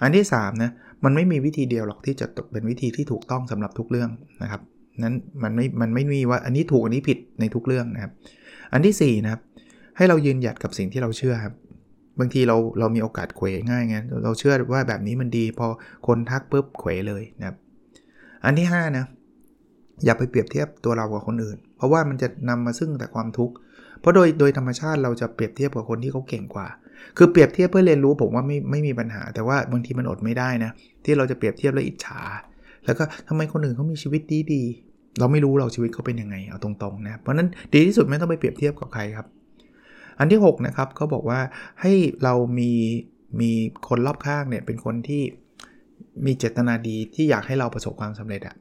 [0.03, 0.71] อันที่3นะ
[1.05, 4.11] มันไม่มีวิธีเดียวหรอกที่จะเป็นวิธีที่ถูกต้องสำหรับทุกเรื่อง
[4.43, 4.63] นะครับ
[5.03, 8.13] นั้นมันไม่มันไม่มีว่าอันนี้ถูกอันนี้ผิดในทุกเรื่องนะครับ
[8.73, 9.41] อันที่4นะครับ
[9.97, 11.55] ให้เรายืนหยัดกับสิ่งที่เราเชื่อครับ
[12.19, 15.67] บางทีเราเรามีโอกาสเขวง่ายไงเราเชื่อว่าแบบนี้มันดี พอ
[16.07, 17.57] คนทักปุ๊บเขวเลยนะครับ
[18.45, 19.05] อันที่5นะ
[20.05, 23.55] อย่าไปเปรียบเทียบตัวเรากับคนอื่น เพราะว่ามันจะนำมาซึ่งแต่ความทุกข์
[24.01, 26.67] เพราะโดยโดยธรรมชาติเราจะเปรียบเทียบกับคนที่เขาเก่งกว่า
[27.17, 30.71] คือเปรียบเทียบเพื่อเรียนรู้ผมว่าไม่ไม่มีปัญหา แต่ว่าบางทีมันอดไม่ได้นะ
[31.05, 32.21] ที่เราจะเปรียบเทียบแล้วอิจฉา
[32.85, 34.63] แล้วก็ทำไมคนอื่นเขามีชีวิตดีดี
[35.19, 39.27] เราไม่รู้เราชีวิตเขาเป็นยังไงเอาตรงๆนะเพราะนั้นดีที่สุดไม่ต้องไปเปรียบเทียบกับใครครับ
[40.19, 41.41] อันที่6นะครับเขาบอกว่า
[41.81, 41.93] ให้
[42.25, 42.73] เรามี
[43.41, 43.51] มี
[43.89, 45.23] คนรอบข้างเนี่ยเป็นคนที่
[46.27, 48.57] มีเจตนาดีที่อยากให้เราประสบความสำเร็จอะ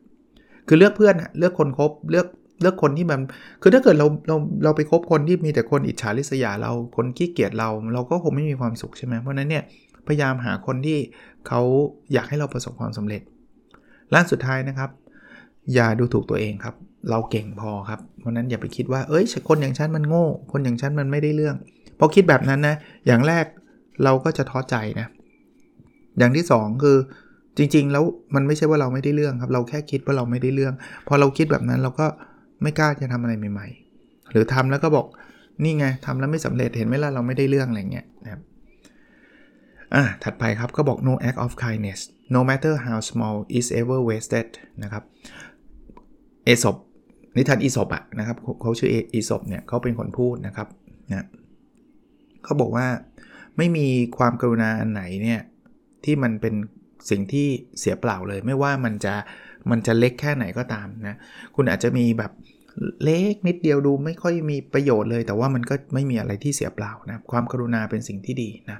[0.67, 2.27] คือเลือกเพื่อนเลือกคนคบเลือก
[2.61, 3.19] เลือกคนที่มัน
[3.61, 9.63] คือถ้าเกิดเราเราเราไปคบคนที่มีแต่คนอิจฉาริษยาเราคนขี้เกียจเรา เราก็คงไม่มีความสุขใช่ไหมเพราะนั้นเนี่ย
[10.07, 10.97] พยายามหาคนที่
[11.47, 11.61] เขา
[12.13, 13.21] อยากให้เราประสบความสำเร็จ
[14.13, 14.89] ล้านสุดท้ายนะครับ
[15.73, 16.75] อย่าดูถูกตัวเองครับ
[17.09, 21.55] เราเก่งพอครับเพราะนั้นอย่าไปคิดว่าเอ้ยคนอย่างฉันมันโง่ คนอย่างฉันมันไม่ได้เรื่อง
[21.99, 22.75] พอคิดแบบนั้นนะ
[23.07, 23.45] อย่างแรก
[24.03, 25.07] เราก็จะท้อใจนะ
[26.17, 26.97] อย่างที่ 2 คือ
[27.57, 28.03] จริง ๆ แล้ว
[28.35, 30.73] มันไม่ใช่ว่าเราไม่ได้เรื่องครับ เราแค่คิดว่าเราไม่ได้เรื่อง
[31.07, 32.07] พอเราคิดแบบนั้นเราก็
[32.61, 35.05] ไม่กล้าจะทำอะไรใหม่ๆ หรือทำแล้วก็บอก
[35.63, 38.41] นี่ไงทำแล้วไม่สำเร็จเห็นไหมล่ะเราไม่ได้เรื่องอะไรเงี้ยนะครับ
[39.95, 42.01] อะถัดไปครับก็บอก no act of kindness
[42.35, 44.47] no matter how small is ever wasted
[44.83, 45.03] นะครับ
[46.45, 46.75] เอศบ
[47.37, 50.67] นิทานอีศบอะนะครับเขาชื่ออีศบเนี่ยเขาเป็นคนพูดนะครับ
[51.09, 51.27] นะ
[52.43, 52.87] เขาบอกว่า
[53.57, 55.41] ไม่มีความกรุณาอันไหนเนี่ย
[56.03, 56.55] ที่มันเป็น
[57.09, 57.47] สิ่งที่
[57.79, 59.15] เสียเปล่าเลย ไม่ว่ามันจะ
[59.71, 61.15] มันจะเล็กแค่ไหนก็ตามนะ
[61.55, 62.31] คุณอาจจะมีแบบ
[63.03, 68.79] เล็กนิดเดียวดูไม่ค่อยมีประโยชน์เลย แต่ว่ามันก็ไม่มีอะไรที่เสียเปล่านะ ความกรุณาเป็นสิ่งที่ดีนะ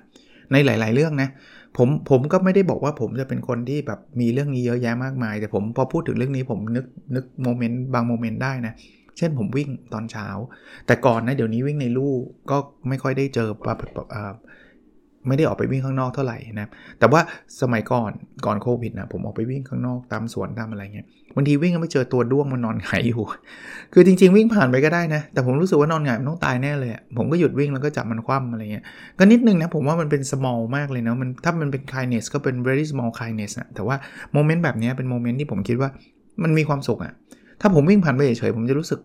[0.52, 1.30] ในหลาย ๆ เรื่องนะ
[1.78, 8.74] ผมผมก็ไม่ได้บอกว่าผมจะเป็นคนที่แบบมีเรื่องนี้เยอะแยะมากมาย แต่ผมพอพูดถึงเรื่องนี้ผมนึกนึกโมเมนต์บางโมเมนต์ได้นะ
[9.18, 10.28] เช่นผมวิ่งตอนเช้า
[10.88, 12.14] แต่ก่อนนะเดี๋ยวนี้วิ่งในลู่
[12.52, 12.58] ก็
[12.90, 13.68] ไม่ค่อยได้เจอป
[15.28, 16.68] ไม่ได้ออกไปวิ่งข้างนอกเท่าไหร่นะ
[17.00, 17.22] แต่ว่า
[17.62, 18.12] สมัยก่อน
[18.46, 23.22] ก่อนโควิดนะผมออกไปวิ่งข้างนอกตามสวนตามอะไรเงี้ยบางทีวิ่งก็ไปเจอตัวด้วงมันนอนหงายอยู่
[23.94, 28.84] คือจริง ๆ วิ่งผ่านไปก็ได้นะ แต่ผมรู้สึกว่านอนหงายมันต้องตายแน่เลย ผมก็หยุดวิ่งแล้วก็จับมันคว่ำอะไรเงี้ย
[29.20, 33.96] ก็นิดนึงนะผมว่ามันเป็น small มากเลยนะมันถ้ามันเป็น kindness ก็เป็น very small kindness นะแต่ว่า
[34.34, 35.90] moment แบบนี้เป็น moment ที่ผมคิดว่า
[36.44, 37.14] มันมีความสุขอะ
[37.62, 39.00] ถ้าผมวิ่งผ่านไปเฉยๆผมจะรู้สึก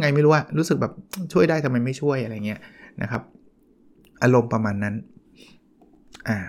[0.00, 0.92] ไงไม่รู้อะรู้สึกแบบ
[1.32, 2.60] ช่วยได้ทำไมไม่ช่วยอะไรเงี้ย
[3.02, 3.22] นะครับ
[4.22, 4.94] อารมณ์ประมาณนั้น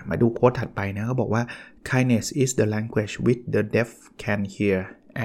[0.08, 1.42] มาดูโค้ดถัดไปนะเขาบอกว่า
[1.88, 3.90] kindness is the language which the deaf
[4.22, 4.78] can hear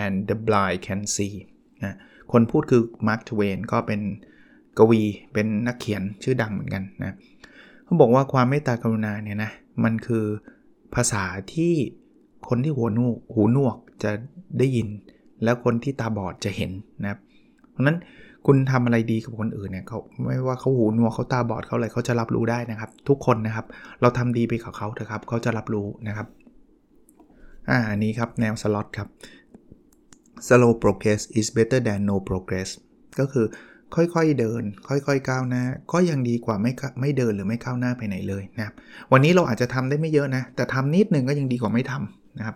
[0.03, 1.36] and the blind can see
[1.83, 1.95] นะ
[2.31, 4.01] คนพูดคือ Mark Twain ก็เป็น
[4.77, 5.01] กวี
[5.33, 7.15] เป็นนักเขียนชื่อดังเหมือนกันนะ
[7.83, 9.51] เขาบอกว่าความเมตตากรุณาเนี่ยนะ
[9.83, 10.25] มันคือ
[10.95, 11.73] ภาษาที่
[12.49, 14.12] คนที่หัวนูหูหนวกจะ
[14.57, 14.88] ได้ยิน
[15.43, 17.19] แล้วคนที่ตาบอดจะเห็นนะครับ
[17.71, 17.97] เพราะนั้น
[18.45, 23.65] คุณทำอะไรดีกับคนอื่นเนี่ยเขาไม่ว่าเขาหูหนวกเขาตาบอดเขาอะไรเขาจะรับรู้ได้นะครับ ทุกคนนะครับ
[24.02, 26.28] เราทำดีไปกับเขาเถอะครับเขาจะรับรู้นะครับ
[27.69, 29.08] อ่านี้ครับแนวสล็อตครับ
[30.47, 32.69] slow progress is better than no progress
[33.19, 33.45] ก็คือ
[33.95, 36.71] ค่อยๆเดิน ค่อยๆก้าวหน้า ก็ยังดีกว่าไม่
[37.02, 38.73] ไม่เดินหรือไม่ก้าวหน้าไปไหนเลยนะครับ
[39.12, 42.56] วันนี้เราอาจจะทำได้ไม่เยอะนะ แต่ทำนิดนึงก็ยังดีกว่าไม่ทำนะครับ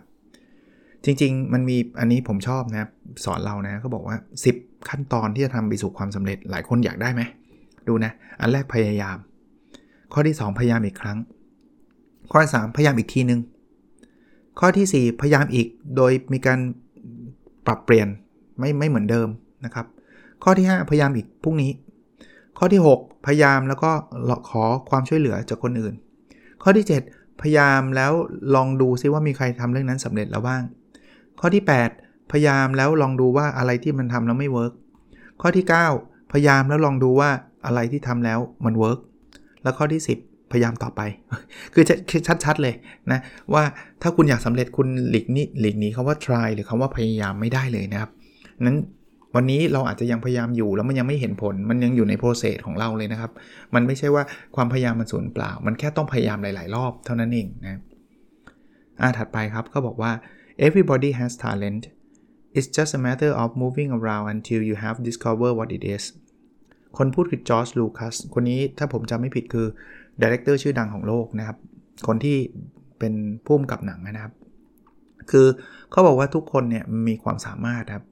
[1.04, 2.88] จริง ๆ มันมีอันนี้ผมชอบนะ
[3.24, 4.16] สอนเรานะเขาบอกว่า
[4.52, 7.22] 10 ขั้นตอนที่จะทำไปสู่ความสำเร็จหลายคนอยากได้ไหม
[7.88, 9.16] ดูนะ อันแรกพยายาม
[10.12, 11.18] ข้อที่ 2 พยายามอีกครั้ง
[12.30, 13.40] ข้อที่3พยายามอีกทีนึง
[14.60, 16.58] ข้อที่ 4 พยายามอีกโดยมีการ
[17.66, 18.08] ปรับเปลี่ยน
[18.58, 19.28] ไม่ไม่เหมือนเดิม
[19.64, 19.86] นะครับ
[20.44, 21.70] ข้อที่ 5 พยายามอีกพรุ่งนี้
[22.58, 23.90] ข้อที่ 6 พยายามแล้วก็
[24.48, 25.94] ขอความช่วยเหลือจากคนอื่น
[26.62, 28.12] ข้อที่ 7 พยายามแล้ว
[28.54, 30.62] ลองดูซิว่ามีใครทำเรื่องนั้นสำเร็จแล้วบ้าง
[31.42, 31.64] ข้อที่
[31.98, 34.72] 8 พยายามแล้วลองดูว่าอะไรที่มันทำแล้วไม่ work
[35.40, 35.64] ข้อที่
[35.98, 37.30] 9 พยายามแล้วลองดูว่า
[37.66, 38.98] อะไรที่ทำแล้วมัน work
[39.62, 41.00] แล้วข้อที่ 10พยายามต่อไป
[41.74, 41.84] คือ
[42.44, 42.74] ชัดๆเลย
[43.12, 43.20] นะ
[43.54, 43.62] ว่า
[44.02, 48.10] ถ้าคุณอยากสำเร็จคุณหลีกนี้หลีกนี้คาว่า try หรือคาว่าพยายามไม่ได้เลยนะครับ
[48.66, 48.76] นั้น
[49.34, 53.30] วันนี้เราอาจจะยังพยายามอยู่แล้วมันยังไม่เห็นผล มันยังอยู่ใน process ของเราเลยนะครับ
[53.74, 54.22] มันไม่ใช่ว่า
[54.56, 57.80] ความพยายามมันสูญเปล่า มันแค่ต้องพยายามหลาย ๆ รอบเท่านั้นเองนะ
[59.00, 60.12] อ่าถัดไปครับเขาบอกว่า
[60.66, 61.82] everybody has talent
[62.56, 66.04] it's just a matter of moving around until you have discovered what it is
[66.98, 69.66] คนพูดคือจอร์จลูคัสคนนี้ถ้าผมจำไม่ผิดคือ
[70.22, 71.56] director ชื่อดังของโลกนะครับ
[72.06, 72.36] คนที่
[72.98, 74.34] เป็นผู้กำกับหนังนะครับ
[75.30, 75.46] คือ
[75.90, 78.04] เขาบอกว่าทุกคนเนี่ยมีความสามารถครับ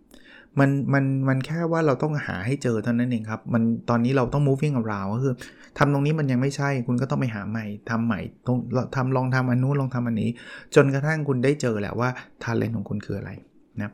[0.59, 5.35] มันมันมันแค่ว่าเราต้องหาให้เจอเท่านั้นเองครับ มันตอนนี้เราต้อง moving around ก็คือ
[5.79, 8.59] ทำตรงนี้มันยังไม่ใช่ คุณก็ต้องไปหาใหม่ทำใหม่ตรง
[8.97, 10.31] ทำลองทำอันนู้นลองทำอันนี้
[10.75, 12.09] จนกระทั่งคุณได้เจอแหละว่า
[12.43, 13.31] ทาเลนของคุณคืออะไร
[13.81, 13.91] นะ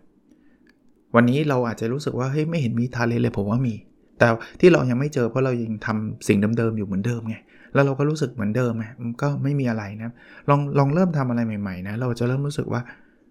[1.14, 3.74] วันนี้เราอาจจะรู้สึกว่าเฮ้ยไม่เห็นมีทาเลนเลยผมว่ามี
[4.18, 4.26] แต่
[4.60, 7.36] ที่เรายังไม่เจอเพราะเรายังทำสิ่งเดิมๆอยู่เหมือนเดิมไง
[7.74, 8.86] แล้วเราก็รู้สึกเหมือนเดิมไง
[9.22, 10.12] ก็ไม่มีอะไรนะ
[10.50, 12.80] ลองลองเริ่มทำอะไรใหม่ๆนะเราจะเริ่มรู้สึกว่า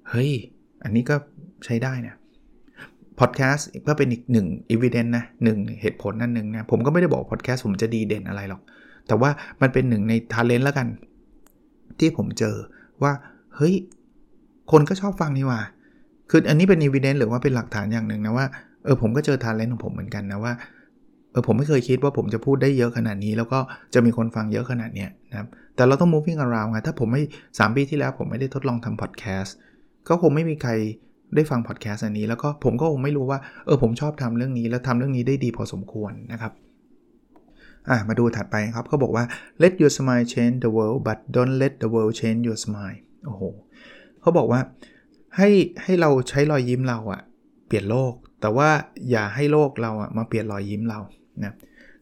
[0.10, 0.32] เฮ้ย
[0.84, 1.16] อันนี้ก็
[1.66, 2.16] ใช้ได้นะ
[3.20, 8.62] พอดแคสต์ก็เป็นอีกหนึ่งอีเวนต์นะหนึ่งเหตุผลนั่นหนึ่งนะผมก็ไม่ได้บอกพอดแคสต์ผมจะดีเด่นอะไรหรอก
[9.08, 9.30] แต่ว่า
[9.62, 10.88] มันเป็นหนึ่งใน talent แล้วกัน
[12.00, 12.56] ที่ผมเจอ
[13.04, 13.12] ว่า
[13.56, 13.74] เฮ้ย
[14.72, 15.62] คนก็ชอบฟังนี่ว่า
[16.30, 18.46] คืออันนี้เป็นอีเวนต์หรือว่าเป็นหลักฐานอย่างหนึ่งนะว่า
[18.86, 20.54] เออผมก็เจอ talent ของผมเหมือนกันนะว่า
[21.32, 23.60] เออผมไม่เคยคิดว่าผมจะพูดได้เยอะขนาดนี้ แล้วก็
[23.94, 29.56] จะมีคนฟังเยอะขนาดเนี้ยนะครับแต่เราต้อง moving around ไงถ้าผมไม่3ปีที่แล้วผมไม่ได้ทดลองทำพอดแคสต์
[30.08, 30.72] ก็คงไม่มีใคร
[31.36, 36.52] ได้ฟังพอดแคสต์อันนี้แล้วก็ผมก็คงไม่รู้ว่าเออผมชอบทำเรื่องนี้ แล้วทำเรื่องนี้ได้ดีพอสมควรนะครับ
[37.90, 39.24] อะมาดูถัดไปครับเขาบอกว่า
[39.62, 43.44] let your smile change the world but don't let the world change your smile โอ้โห
[44.22, 44.62] เขาบอกว่า
[45.38, 45.50] ให้
[45.84, 47.22] ให้เราใช้รอยยิ้มเราอะ
[47.68, 48.70] เปลี่ยนโลก แต่ว่า
[49.12, 51.00] อย่าให้โลกเราอะมาเปลี่ยนรอยยิ้มเรา
[51.44, 51.54] นะ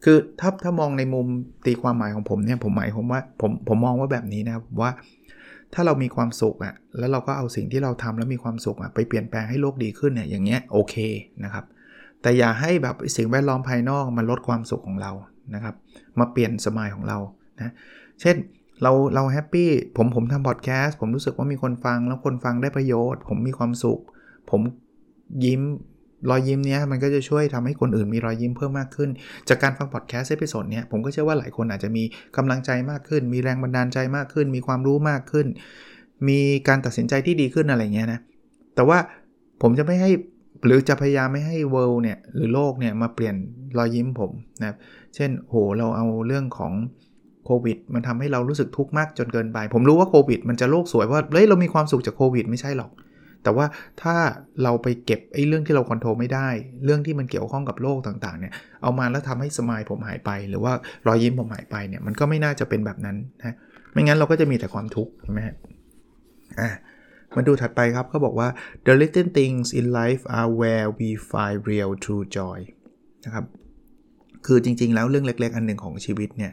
[0.04, 1.26] คือถ้าถ้ามองในมุม
[1.66, 4.90] ตีความหมายของผมเนี่ยผมหมายผมว่าผมผมมองว่าแบบนี้นะว่า
[5.74, 10.94] ถ้าเรามีความสุขอะแล้วเราก็เอาสิ่งที่เราทำแล้วมีความสุขอะไปเปลี่ยนแปลงให้โลกดีขึ้นเนี่ยอย่างเงี้ยโอเค
[11.44, 11.64] นะครับ
[12.22, 15.12] แต่อย่าให้แบบสิ่งแวดล้อมภายนอกมันลดความสุขของเรา
[15.54, 15.74] นะครับ
[16.18, 17.18] มาเปลี่ยน smile ของเรา
[17.58, 17.72] นะ
[18.20, 18.36] เช่น
[18.82, 24.00] เราเรา happy ผมผมทำพอดแคสต์ผมรู้สึกว่ามีคนฟังแล้วคนฟังได้ประโยชน์ ผมมีความสุข
[24.50, 24.60] ผม
[25.44, 25.62] ยิ้ม
[26.30, 29.10] รอยยิ้มเนี้ยมันก็จะช่วยทำให้คนอื่นมีรอยยิ้มเพิ่มมากขึ้น
[29.48, 32.04] จากการฟังพอดแคสต์ episode เนี้ยผมก็เชื่อว่าหลายคนอาจจะมี
[32.36, 35.46] กำลังใจมากขึ้น มีแรงบันดาลใจมากขึ้น มีความรู้มากขึ้น
[36.28, 38.20] มีการตัดสินใจที่ดีขึ้นอะไรเงี้ยนะ
[38.74, 38.98] แต่ว่า
[39.62, 40.10] ผมจะไม่ให้
[40.66, 43.34] หรือจะพยายามไม่ให้ world เนี่ยหรือโลกเนี่ยมาเปลี่ยน
[43.78, 44.76] รอยยิ้มผมนะครับ
[45.14, 46.72] เช่นโหเราเอาเรื่องของ
[47.44, 52.90] โควิดมันทำให้เรารู้สึกทุกข์มากจนเกินไป ผมรู้ว่าโควิดมันจะโลกสวยว่าเฮ้ยเรามีความสุขจากโควิดไม่ใช่หรอก
[53.44, 53.66] แต่ว่า
[54.02, 54.14] ถ้า
[54.62, 56.48] เราไปเก็บไอ้เรื่องที่เราควบคุมไม่ได้
[56.84, 58.52] เรื่องที่มันเกี่ยวข้องกับโลกต่างๆเนี่ย
[58.82, 60.72] เอามาแล้วทำให้สมายผมหายไป หรือว่า
[61.06, 63.56] รอยยิ้มผมหายไปเนี่ยมันก็ไม่น่าจะเป็นแบบนั้นนะ
[63.92, 65.40] ไม่งั้นเราก็จะมีแต่ความทุกข์ใช่ไหม
[66.60, 66.70] อ่า
[67.36, 68.48] มาดูถัดไปครับเขาบอกว่า
[68.86, 72.58] the little things in life are where we find real true joy
[73.24, 73.44] นะครับ
[74.46, 76.52] คือจริงๆ แล้วเรื่องเล็ก ๆ อันหนึ่งของชีวิตเนี่ย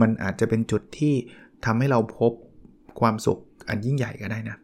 [0.00, 1.14] มันอาจจะเป็นจุดที่
[1.64, 2.32] ทำให้เราพบ
[3.00, 4.56] ความสุขอันยิ่งใหญ่ก็ได้นะ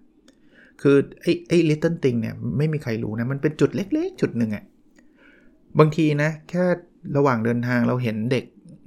[0.83, 4.65] คือไอ้ไอ้ little thing เนี่ยไม่มีใครรู้นะ มันเป็นจุดเล็ก ๆ จุดหนึ่งอะ
[5.79, 6.65] บางทีนะ แค่
[7.17, 8.45] ระหว่างเดินทางเราเห็นเด็ก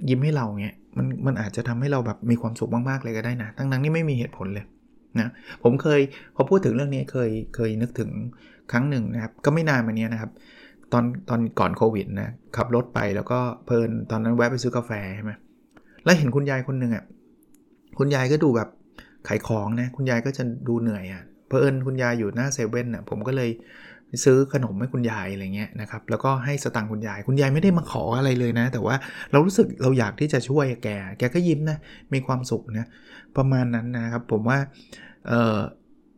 [0.10, 4.66] ยิ้มให้เราเงี้ยมันมันอาจจะทำให้เราแบบมีความสุขมาก ๆ เลยก็ได้นะ ทั้งๆนี่ไม่มีเหตุผลเลย
[5.20, 5.30] นะ
[5.64, 6.02] ผมเคย
[6.36, 8.10] พอพูดถึงเรื่องนี้เคยเคยนึกถึง
[8.72, 10.32] ครั้งหนึ่งนะครับ ก็ไม่นานมานี้นะครับ
[10.94, 15.32] ตอนตอนก่อนโควิดนะขับรถไปแล้วก็เพลินตอนนั้นแวะไปซื้อกาแฟใช่ไหม
[16.04, 17.04] แล้วเห็นคุณยายคนหนึ่งอะ
[17.98, 18.70] คุณยายก็ดูแบบ
[19.28, 23.50] ขายของนะ คุณยายก็จะดูเหนื่อยอะ เผอิญคุณยายอยู่หน้าเซเว่นอะผมก็เลย
[24.24, 28.96] ซื้อขนมให้คุณยายอะไรเงี้ยนะครับแล้วก็ให้สตังค์คุณยาย คุณยายไม่ได้มาขออะไรเลยนะ แต่ว่า
[29.32, 30.90] เรารู้สึกเราอยากที่จะช่วยแก
[31.20, 31.78] แกก็ยิ้มนะ
[32.14, 32.88] มีความสุขนะ
[33.38, 34.58] ประมาณนั้นนะครับผมว่า
[35.28, 35.58] เออ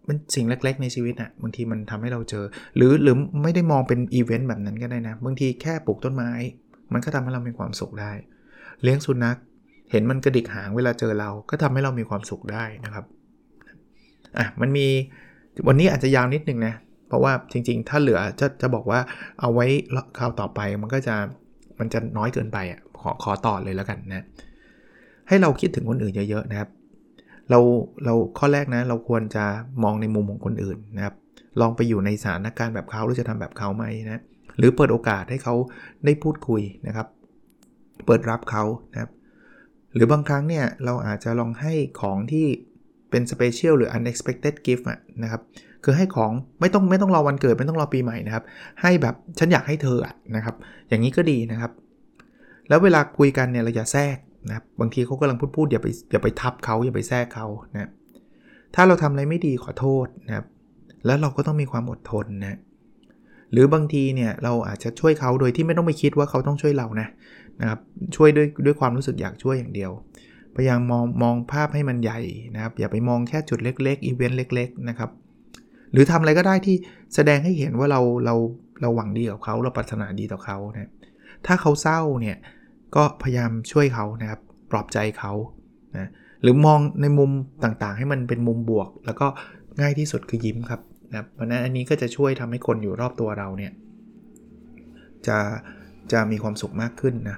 [0.07, 2.45] มันสิ่งเล็ก ๆ ในชีวิตอะ่ะบางทีมันทำให้เราเจอ
[2.75, 6.31] หรือหรือไม่ได้มองเป็นอีเวนต์แบบนั้นก็ได้นะ บางทีแค่ปลูกต้นไม้
[6.93, 8.11] มันก็ทำให้เรามีความสุขได้
[8.83, 9.37] เลี้ยงสุนัข
[9.91, 13.05] เห็นมันกระดิกหางเวลาเจอเราก็ทำให้เรามีความสุขได้นะครับ
[14.39, 14.87] อะมันมี
[15.67, 16.73] วันนี้อาจจะยาวนิดนึงนะ
[17.07, 18.99] เพราะว่าจริงๆ ถ้าเหลือจะจะบอกว่า
[19.39, 19.65] เอาไว้
[20.17, 21.15] คราวต่อไปมันก็จะ
[21.79, 24.25] มันจะน้อยเกินไปอะขอขอต่อเลยแล้วกันนะ
[25.27, 26.69] ให้เราคิดถึงคนอื่นเยอะๆนะครับ
[27.49, 27.59] เรา
[28.05, 29.45] เราข้อแรกนะ เราควรจะ
[29.83, 31.15] มองในมุมของคนอื่นนะครับ
[31.61, 34.21] ลองไปอยู่ในสถานการณ์แบบเขาหรือจะทำแบบเขาไหมนะ
[34.57, 35.55] หรือเปิดโอกาสให้เขา
[36.05, 37.07] ได้พูดคุยนะครับ
[38.05, 39.11] เปิดรับเขานะครับ
[39.93, 42.47] หรือบางครั้งเนี่ยเราอาจจะลองให้ของที่
[43.15, 45.41] เป็นสเปเชียลหรือ unexpected gift อะนะครับ
[45.83, 48.43] คือให้ของไม่ต้องไม่ต้องรอวันเกิดไม่ต้องรอปีใหม่นะครับ
[48.81, 49.99] ให้แบบฉันอยากให้เธอ
[50.35, 50.55] นะครับ
[50.89, 51.71] อย่างนี้ก็ดีนะครับ
[52.69, 57.89] แล้วเวลาคุยกันเนี่ยเราอย่าแทรกนะบางทีเขากำลังพูดพูดอย่าไปอย่าไปทับเขาอย่าไปแทรกเขานะ
[58.75, 60.45] ถ้าเราทำอะไรไม่ดีขอโทษนะครับ
[61.05, 62.59] แล้วเราก็ต้องมีความอดทนนะ
[63.51, 67.07] หรือบางทีเนี่ยเราอาจจะช่วยเขาโดยที่ไม่ต้องไปคิดว่าเขาต้องช่วยเรานะ
[67.61, 67.79] นะครับ
[68.15, 69.91] ช่วยด้วยด้วยความรู้สึกอยากช่วยอย่างเดียว
[70.55, 72.19] พยายามมองมองภาพให้มันใหญ่
[72.55, 75.09] นะครับ อย่าไปมองแค่จุดเล็กๆอีเวนต์เล็ก ๆ นะครับ
[75.91, 76.75] หรือทำอะไรก็ได้ที่
[77.15, 78.35] แสดงให้เห็นว่าเราเรา
[78.81, 80.91] เราหวังดีกับเขาเราปรารถนาดีต่อเขานะ
[81.45, 82.37] ถ้าเขาเศร้าเนี่ย
[82.95, 84.39] ก็พยายามช่วยเขานะครับ
[84.71, 85.33] ปลอบใจเขา
[85.97, 86.09] นะ
[86.41, 87.31] หรือมองในมุม
[87.63, 89.27] ต่างๆ ให้มันเป็นมุมบวก แล้วก็
[89.79, 93.71] ง่ายที่สุดคือยิ้มครับนะเพราะนั้นอันนี้ก็จะช่วยทำให้คนอยู่รอบตัวเราเนี่ย
[95.27, 95.37] จะ
[96.11, 97.37] จะมีความสุขมากขึ้นนะ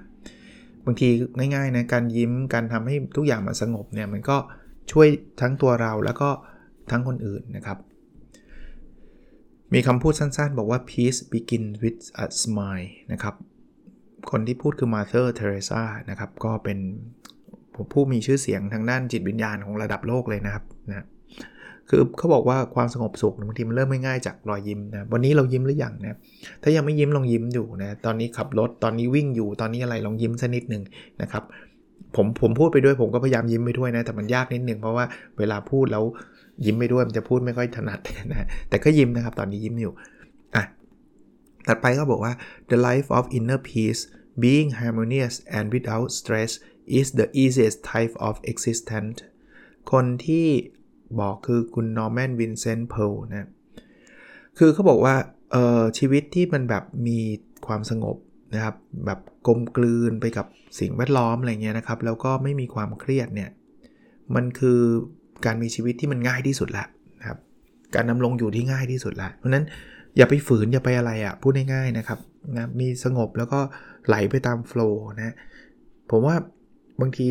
[0.87, 4.37] บางทีง่ายๆนะการยิ้มการทำให้ทุกอย่างมันสงบเนี่ยมันก็
[4.91, 5.07] ช่วย
[5.41, 6.29] ทั้งตัวเราแล้วก็
[6.91, 7.77] ทั้งคนอื่นนะครับ
[9.73, 13.35] มีคำพูดสั้นๆ บอกว่า peace begin with a smile นะครับ
[14.31, 16.79] คนที่พูดคือ Mother Teresa นะครับ ก็เป็น
[17.93, 21.05] ผู้มีชื่อเสียงทางด้านจิตวิญญาณของระดับโลกเลยนะครับนะ
[21.89, 26.17] คือเขาบอกว่าความสงบสุขบางทีมันเริ่มไม่ง่ายจากรอยยิ้มนะ วันนี้เรายิ้มหรือยังนะ
[26.63, 30.83] ถ้ายังไม่ยิ้มลองยิ้มอยู่นะ ตอนนี้ขับรถ ตอนนี้วิ่งอยู่ ตอนนี้อะไรลองยิ้มสักนิดหนึ่ง
[31.21, 31.43] นะครับ
[32.15, 35.05] ผมผมพูดไปด้วยผมก็พยายามยิ้มไปด้วยนะ แต่มันยากนิดนึงเพราะว่า
[35.37, 36.03] เวลาพูดแล้ว
[36.65, 37.99] ยิ้มไปด้วยมันจะพูดไม่ค่อยถนัด
[38.31, 39.91] นะ แต่ก็ยิ้มนะครับ ตอนนี้ยิ้มอยู่
[40.55, 40.63] อะ
[41.67, 42.33] ถัดไปก็บอกว่า
[42.71, 44.01] the life of inner peace
[44.43, 46.51] being harmonious and without stress
[46.99, 49.17] is the easiest type of existence
[49.91, 50.47] คนที่
[51.19, 53.49] บอกคือคุณนอร์แมนวินเซนต์เพลนะ
[54.57, 55.15] คือเขาบอกว่า
[55.97, 57.19] ชีวิตที่มันแบบมี
[57.67, 58.17] ความสงบ
[58.53, 60.45] นะครับแบบกลมกลืนไปกับ
[60.79, 63.49] สิ่งแวดล้อมอะไรเงี้ยนะครับแล้วก็ไม่มีความเครียดเนี่ย
[64.35, 64.79] มันคือ
[65.45, 66.85] การมีชีวิตที่มันง่ายที่สุดละ
[67.19, 67.39] นะครับ
[67.95, 69.65] การดำรงอยู่ที่ง่ายที่สุดละเพราะนั้น
[70.17, 72.19] อย่าไปฝืนอย่าไปอะไรอะ่ะพูดง่ายๆนะครับ
[72.55, 73.59] นะมีสงบแล้วก็
[74.07, 75.35] ไหลไปตามโฟล์นะ
[76.09, 76.35] ผมว่า
[77.01, 77.25] บางที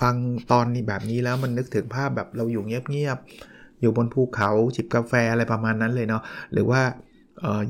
[0.00, 0.14] ฟัง
[0.52, 6.80] ตอนนี้แบบนี้แล้วมันนึกถึงภาพแบบเราอยู่เงียบๆอยู่บนภูเขาจิบกาแฟอะไรประมาณนั้นเลยเนาะหรือว่า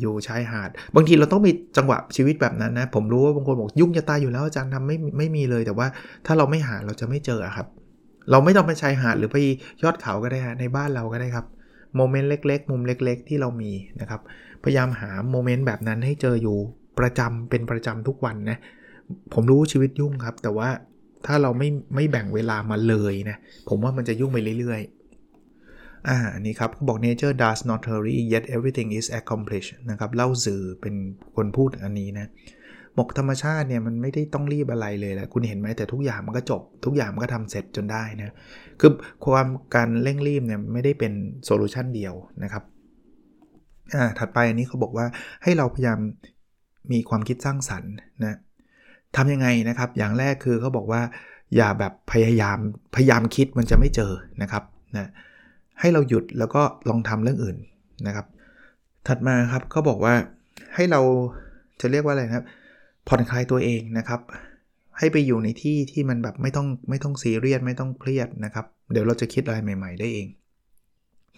[0.01, 5.87] อยู่ชายหาด บางทีเราต้องมีจังหวะชีวิตแบบนั้นนะผมรู้ว่าบางคนบอกยุ่งจะตายอยู่แล้วอาจารย์ทำไม่ไม่มีเลยแต่ว่า
[6.27, 7.67] ถ้าเราไม่หาเราจะไม่เจอครับ
[8.31, 9.37] เราไม่ต้องไปชายหาดหรือไป
[9.83, 11.47] ยอดเขาก็ได้ฮะในบ้านเราก็ได้ครับ
[11.97, 14.21] โมเมนต์เล็ก ๆ มุมเล็ก ๆ ที่เรามีนะครับ
[14.65, 16.57] พยายามหาโมเมนต์แบบนั้นให้เจออยู่
[16.99, 18.59] ประจำเป็นประจำทุกวันนะ
[19.35, 20.69] ผมรู้ชีวิตยุ่งครับ แต่ว่า
[21.27, 23.37] ถ้าเราไม่ไม่แบ่งเวลามาเลยนะ
[23.69, 30.95] ผมว่ามันจะยุ่งไปเรื่อยๆ อ่า อันนี้ครับเขาบอก nature does not hurry yet everything is accomplished นะครับ เล่าสื่อเป็น
[31.37, 32.27] คนพูดอันนี้นะ
[32.99, 38.35] บอกธรรมชาติเนี่ยมันไม่ได้ต้องรีบอะไรเลยแหละคุณเห็นไหมแต่ทุกอย่างมันก็จบ ทุกอย่างมันก็ทำเสร็จจนได้นะ
[38.81, 38.93] คือ
[39.25, 41.13] ความการเร่งรีบเนี่ยไม่ได้เป็น
[41.45, 42.63] solution เดียวนะครับ
[43.95, 45.07] อ่าถัดไปอันนี้เขาบอกว่า
[45.43, 45.99] ให้เราพยายาม
[46.93, 47.93] มีความคิดสร้างสรรค์
[48.25, 48.37] นะ
[49.17, 51.03] ทำยังไงนะครับ อย่างแรกคือเขาบอกว่า
[51.57, 52.59] อย่าแบบพยายาม
[52.95, 54.63] พยายามคิดมันจะไม่เจอนะครับ
[54.97, 55.11] นะ
[55.81, 57.57] ให้เราหยุดแล้วก็ลองทำเรื่องอื่น
[58.07, 58.27] นะครับ
[59.07, 60.15] ถัดมาครับเขาบอกว่า
[60.75, 61.01] ให้เรา
[61.81, 62.45] จะเรียกว่าอะไรครับ
[63.09, 64.21] ผ่อนคลายตัวเองนะครับ
[64.99, 70.29] ให้ไปอยู่ในที่ที่มันแบบไม่ต้องไม่ต้องซีเรียสไม่ต้องเครียดนะครับ เดี๋ยวเราจะคิดอะไรใหม่ ๆ ได้เอง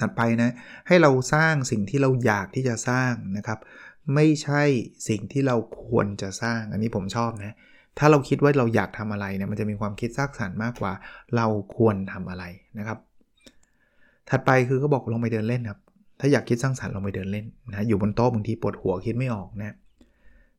[0.01, 0.51] ถัดไปนะ
[0.89, 3.59] ให้เราสร้างสิ่งที่เราอยากที่จะสร้างนะครับ
[4.15, 4.63] ไม่ใช่
[5.09, 7.57] สิ่งที่เราควรจะสร้าง อันนี้ผมชอบนะ
[7.99, 10.93] ถ้าเราคิดว่าเราอยากทำอะไรเนี่ยมันจะมีความคิดสร้างสรรค์มากกว่า
[11.37, 12.45] เราควรทำอะไร
[12.79, 12.99] นะครับ
[14.31, 15.81] ถัดไปคือเขาบอกลองไปเดินเล่นครับ
[16.21, 19.77] ถ้าอยากคิดสร้างสรรค์ลองไปเดินเล่นนะอยู่บนโต๊ะบางทีปวดหัวคิดไม่ออกนะ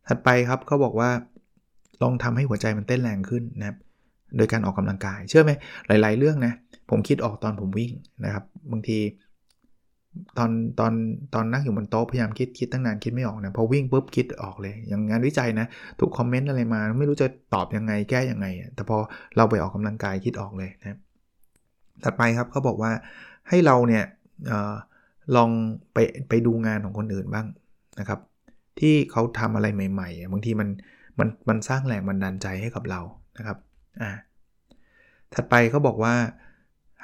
[0.07, 1.09] ถัดไปครับเขาบอกว่า
[2.01, 3.77] ลองทำให้หัวใจมันเต้นแรงขึ้นนะครับ
[4.37, 5.51] โดยการออกกำลังกาย เชื่อไหม
[5.87, 6.53] หลาย ๆ เรื่องนะ
[6.89, 7.91] ผมคิดออกตอนผมวิ่ง
[8.25, 8.97] นะครับ บางที
[10.37, 10.93] ตอนตอน
[11.33, 15.67] ตอนนั่งอยู่บนโต๊ะพยายามคิดคิดตั้งนานคิดไม่ออกนะพอวิ่งปุ๊บคิดออกเลย อย่างงานวิจัยนะ
[15.99, 18.97] ถูกคอมเมนต์อะไรมา ไม่รู้จะตอบยังไงแก้ยังไง แต่พอ
[19.37, 20.99] เราไปออกกำลังกายคิดออกเลยนะ
[22.03, 22.91] ถัดไปครับเขาบอกว่า
[23.49, 24.03] ให้เราเนี่ย
[24.51, 24.73] ออ
[25.35, 25.49] ลอง
[25.93, 25.97] ไป
[26.29, 27.47] ไปดูงานของคนอื่นบ้าง
[27.99, 28.19] นะครับ
[28.79, 30.69] ที่เขาทำอะไรใหม่ๆบางทีมัน
[31.19, 33.01] มันมันสร้างแรงบันดาลใจให้กับเรา
[33.37, 33.57] นะครับ
[34.01, 34.11] อ่า
[35.33, 36.13] ถัดไปเขาบอกว่า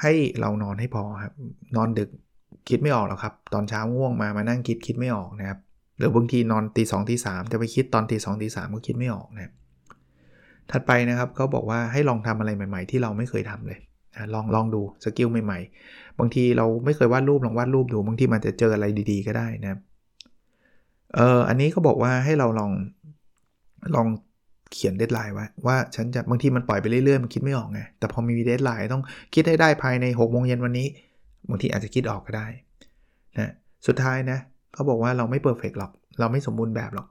[0.02, 1.34] ให้เรานอนให้พอครับ
[1.76, 2.10] นอนดึก
[2.70, 5.60] คิดไม่ออกหรอกครับ ตอนเช้าง่วงมามานั่งคิดคิดไม่ออกนะครับ
[5.98, 9.52] หรือบางทีนอนตีสองตีสามจะไปคิดตอนตีสองตีสามก็คิดไม่ออกนะ
[10.72, 13.80] ถัดไปนะครับเขาบอกว่าให้ลองทำอะไรใหม่ ๆ ที่เราไม่เคยทำเลย
[14.34, 19.80] ลองลองดู skill ใหม่ๆ บางทีเราไม่เคยวาดรูปลองวาดรูปดูบางทีมันจะเจออะไรดีๆ ก็ได้นะ
[21.16, 22.72] เอออันนี้เขาบอกว่าให้เราลอง
[23.96, 24.08] ลอง
[24.74, 30.88] เขียน deadline ไว้ว่าฉันจะบางทีมันปล่อยไปเรื่อยๆ มันคิดไม่ออกไง แต่พอมี deadline ต้องคิดให้ได้ภายใน6 โมงเย็นวันนี้
[31.50, 32.48] บางทีอาจจะคิดออกก็ได้
[33.40, 33.52] นะ
[33.88, 34.40] สุดท้ายนะ
[34.74, 37.08] เขาบอกว่าเราไม่เพอร์เฟกหรอก เราไม่สมบูรณ์แบบหรอก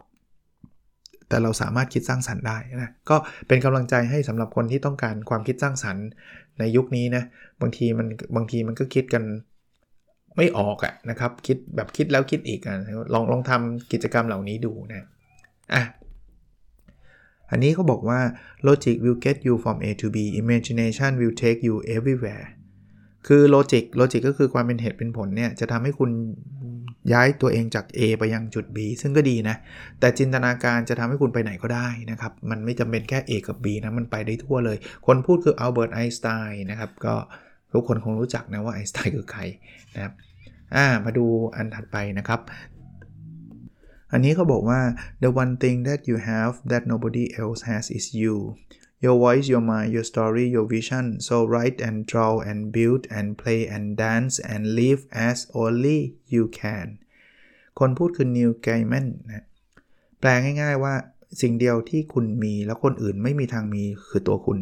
[1.29, 3.17] แต่เราสามารถคิดสร้างสรรค์ได้นะก็
[3.49, 6.05] เป็นกำลังใจให้สำหรับคนที่ต้องการความคิดสร้างสรรค์
[6.59, 7.23] ในยุคนี้นะ
[7.61, 9.23] บางทีมันบางทีมันก็คิดกัน
[10.37, 12.77] ไม่ออกอะนะครับคิดแบบคิดแล้วคิดอีกอะ
[13.15, 15.07] ลองลองทำกิจกรรมเหล่านี้ดูนะ
[15.75, 15.83] อะ
[17.51, 18.21] อันนี้เขาบอกว่า
[18.67, 22.47] logic will get you from A to B imagination will take you everywhere
[23.27, 26.11] คือ logic logic ก็คือความเป็นเหตุเป็นผลเนี่ยจะทำให้คุณ
[27.13, 29.57] ย้ายตัวเองจาก A ไปยังจุด B ซึ่งก็ดีนะ
[30.01, 37.15] แต่จินตนาการจะทำให้คุณไปไหนก็ได้นะครับ มันไม่จำเป็นแค่ A กับ B นะ มันไปได้ทั่วเลย คนพูดคืออัลเบิร์ตไอน์สไตน์นะครับ ก็
[37.73, 39.41] ทุกคนคงรู้จักนะว่าไอน์สไตน์คือใคร
[39.95, 40.13] นะครับ
[40.75, 42.41] อ่ามาดูอันถัดไปนะครับ
[44.13, 44.81] อันนี้เขาบอกว่า
[45.23, 48.37] the one thing that you have that nobody else has is you
[49.05, 53.27] your voice your mind your story your vision so write and draw and build and
[53.41, 55.99] play and dance and live as only
[56.35, 56.87] you can
[57.79, 59.45] คนพูดคือ Neil Gaiman นะ
[60.21, 60.29] แปล
[60.63, 60.95] ง่ายๆว่า
[61.41, 64.59] สิ่งเดียวที่คุณมีแล้วคนอื่นไม่มีทางมีคือตัวคุณ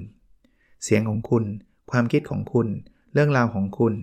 [0.84, 1.44] เสียงของคุณ
[1.90, 2.68] ความคิดของคุณ
[3.12, 3.94] เรื่องราวของคุณ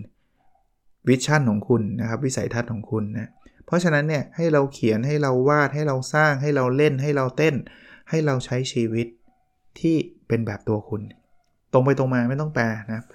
[1.08, 3.28] วิชั่นของคุณนะครับ วิสัยทัศน์ของคุณนะ
[3.66, 7.54] เพราะฉะนั้นเนี่ยให้เราเขียนให้เราวาดให้เราสร้างให้เราเล่นให้เราเต้น
[8.10, 9.06] ให้เราใช้ชีวิต
[9.78, 9.94] ที่
[10.28, 11.02] เป็นแบบตัวคุณ
[11.72, 13.06] ตรงไปตรงมาไม่ต้องแปลนะครับ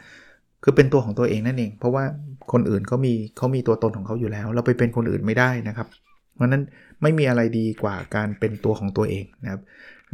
[0.63, 2.03] คือเป็นตัวของตัวเองนั่นเอง เพราะว่า
[2.51, 5.87] คนอื่นเขามีเขามีตัวตนของเขาอยู่แล้ว เราไปเป็นคนอื่นไม่ได้นะครับ
[6.35, 6.63] เพราะนั้น
[7.01, 9.61] ไม่มีอะไรดีกว่าการเป็นตัวของตัวเองนะครับ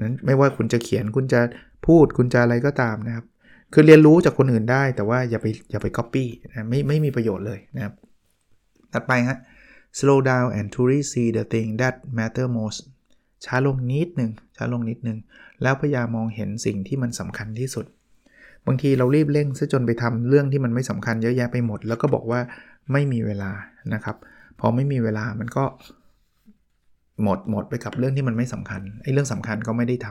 [0.04, 1.42] นั้นไม่ว่าคุณจะเขียนคุณจะ
[1.88, 3.26] พูดคุณจะอะไรก็ตามนะครับ
[3.74, 7.94] คือเรียนรู้จากคนอื่นได้ แต่ว่าอย่าไปอย่าไป copy นะไม่ไม่มีประโยชน์เลยนะครับ
[8.94, 9.38] ถัดไปฮะ
[10.00, 12.80] slow down and truly see the thing that matter most
[13.46, 15.18] ช้าลงนิดหนึ่งช้าลงนิดหนึ่ง
[15.62, 17.86] แล้วพยายามมองเห็นสิ่งที่มันสำคัญที่สุด
[18.68, 22.40] บางทีเรารีบเร่งซะจนไปทำเรื่องที่มันไม่สำคัญเยอะแยะไปหมด แล้วก็บอกว่า
[22.92, 23.52] ไม่มีเวลา
[23.94, 24.16] นะครับ
[24.60, 25.66] พอไม่มีเวลามันก็
[27.24, 30.10] หมดหมดไปกับเรื่องที่มันไม่สำคัญไอ้เรื่องสำคัญก็ไม่ได้ท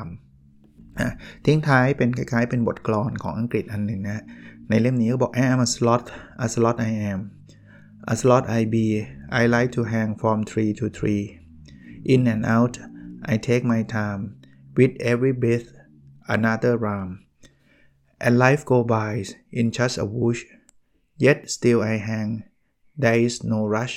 [0.73, 4.25] ำทิ้งท้ายเป็นคล้ายๆ เป็นบทกลอนของอังกฤษอันหนึ่งนะ
[4.69, 6.05] ในเล่มนี้ก็บอก I am a slot,
[6.45, 7.21] a slot I am
[8.13, 8.87] a slot I be
[9.41, 11.25] I like to hang from tree to tree
[12.13, 12.75] in and out
[13.33, 14.23] I take my time
[14.81, 15.69] with every breath
[16.37, 17.14] another rhyme
[18.25, 19.11] and life go by
[19.59, 20.43] in just a whoosh
[21.25, 22.31] yet still I hang
[23.03, 23.95] there is no rush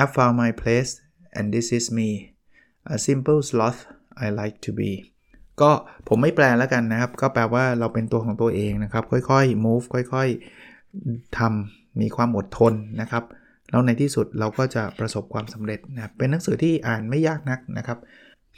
[0.00, 0.92] I found my place
[1.36, 2.10] and this is me
[2.94, 3.80] a simple sloth
[4.24, 4.92] I like to be
[5.60, 5.70] ก็
[6.08, 13.24] ผมไม่แปลแล้วกันนะครับ ก็แปลว่าเราเป็นตัวของตัวเองนะครับ ค่อยๆ move ค่อยๆทำมีความอดทนนะครับ
[13.70, 17.98] แล้วในที่สุดเราก็จะประสบความสำเร็จนะเป็นหนังสือที่อ่านไม่ยากนักนะครับ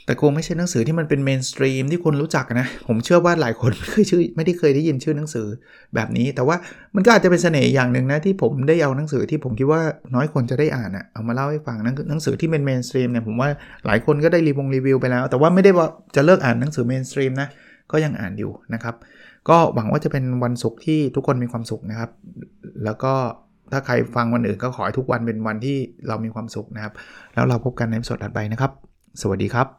[0.05, 5.47] แต่คงไม่ใช่หนังสือที่มันเป็น mainstream ที่คนรู้จักนะ ผมเชื่อว่าหลายคนไม่เคยชื่อไม่ได้เคยได้ยินชื่อหนังสือ
[5.95, 6.55] แบบนี้ แต่ว่า
[6.95, 9.81] มันก็อาจจะเป็นเสน่ห์อย่างหนึ่งนะที่ผมได้เอาหนังสือที่ผมคิดว่า
[10.15, 11.77] น้อยคนจะได้อ่านอะเอามาเล่าให้ฟัง
[12.09, 13.49] หนังสือที่เป็น mainstream เนี่ยผมว่า
[13.85, 17.47] หลายคนก็ได้รีวงรีวิวไปแล้ว แต่ว่าไม่ได้ว่าจะเลิกอ่านหนังสือ mainstream นะ
[17.91, 18.95] ก็ยังอ่านอยู่นะครับ
[19.49, 22.09] ก็หวังว่าจะเป็นวันศุกร์ที่ทุกคนมีความสุขนะครับ
[22.83, 23.13] แล้วก็
[23.71, 26.93] ถ้าใครฟังวันอื่นก็ขอให้ทุกวันเป็นวันที่เรามีความสุขนะครับ
[27.33, 28.71] แล้วเราพบกันในสดถัดไปนะครับ
[29.21, 29.78] สวัสดีครับ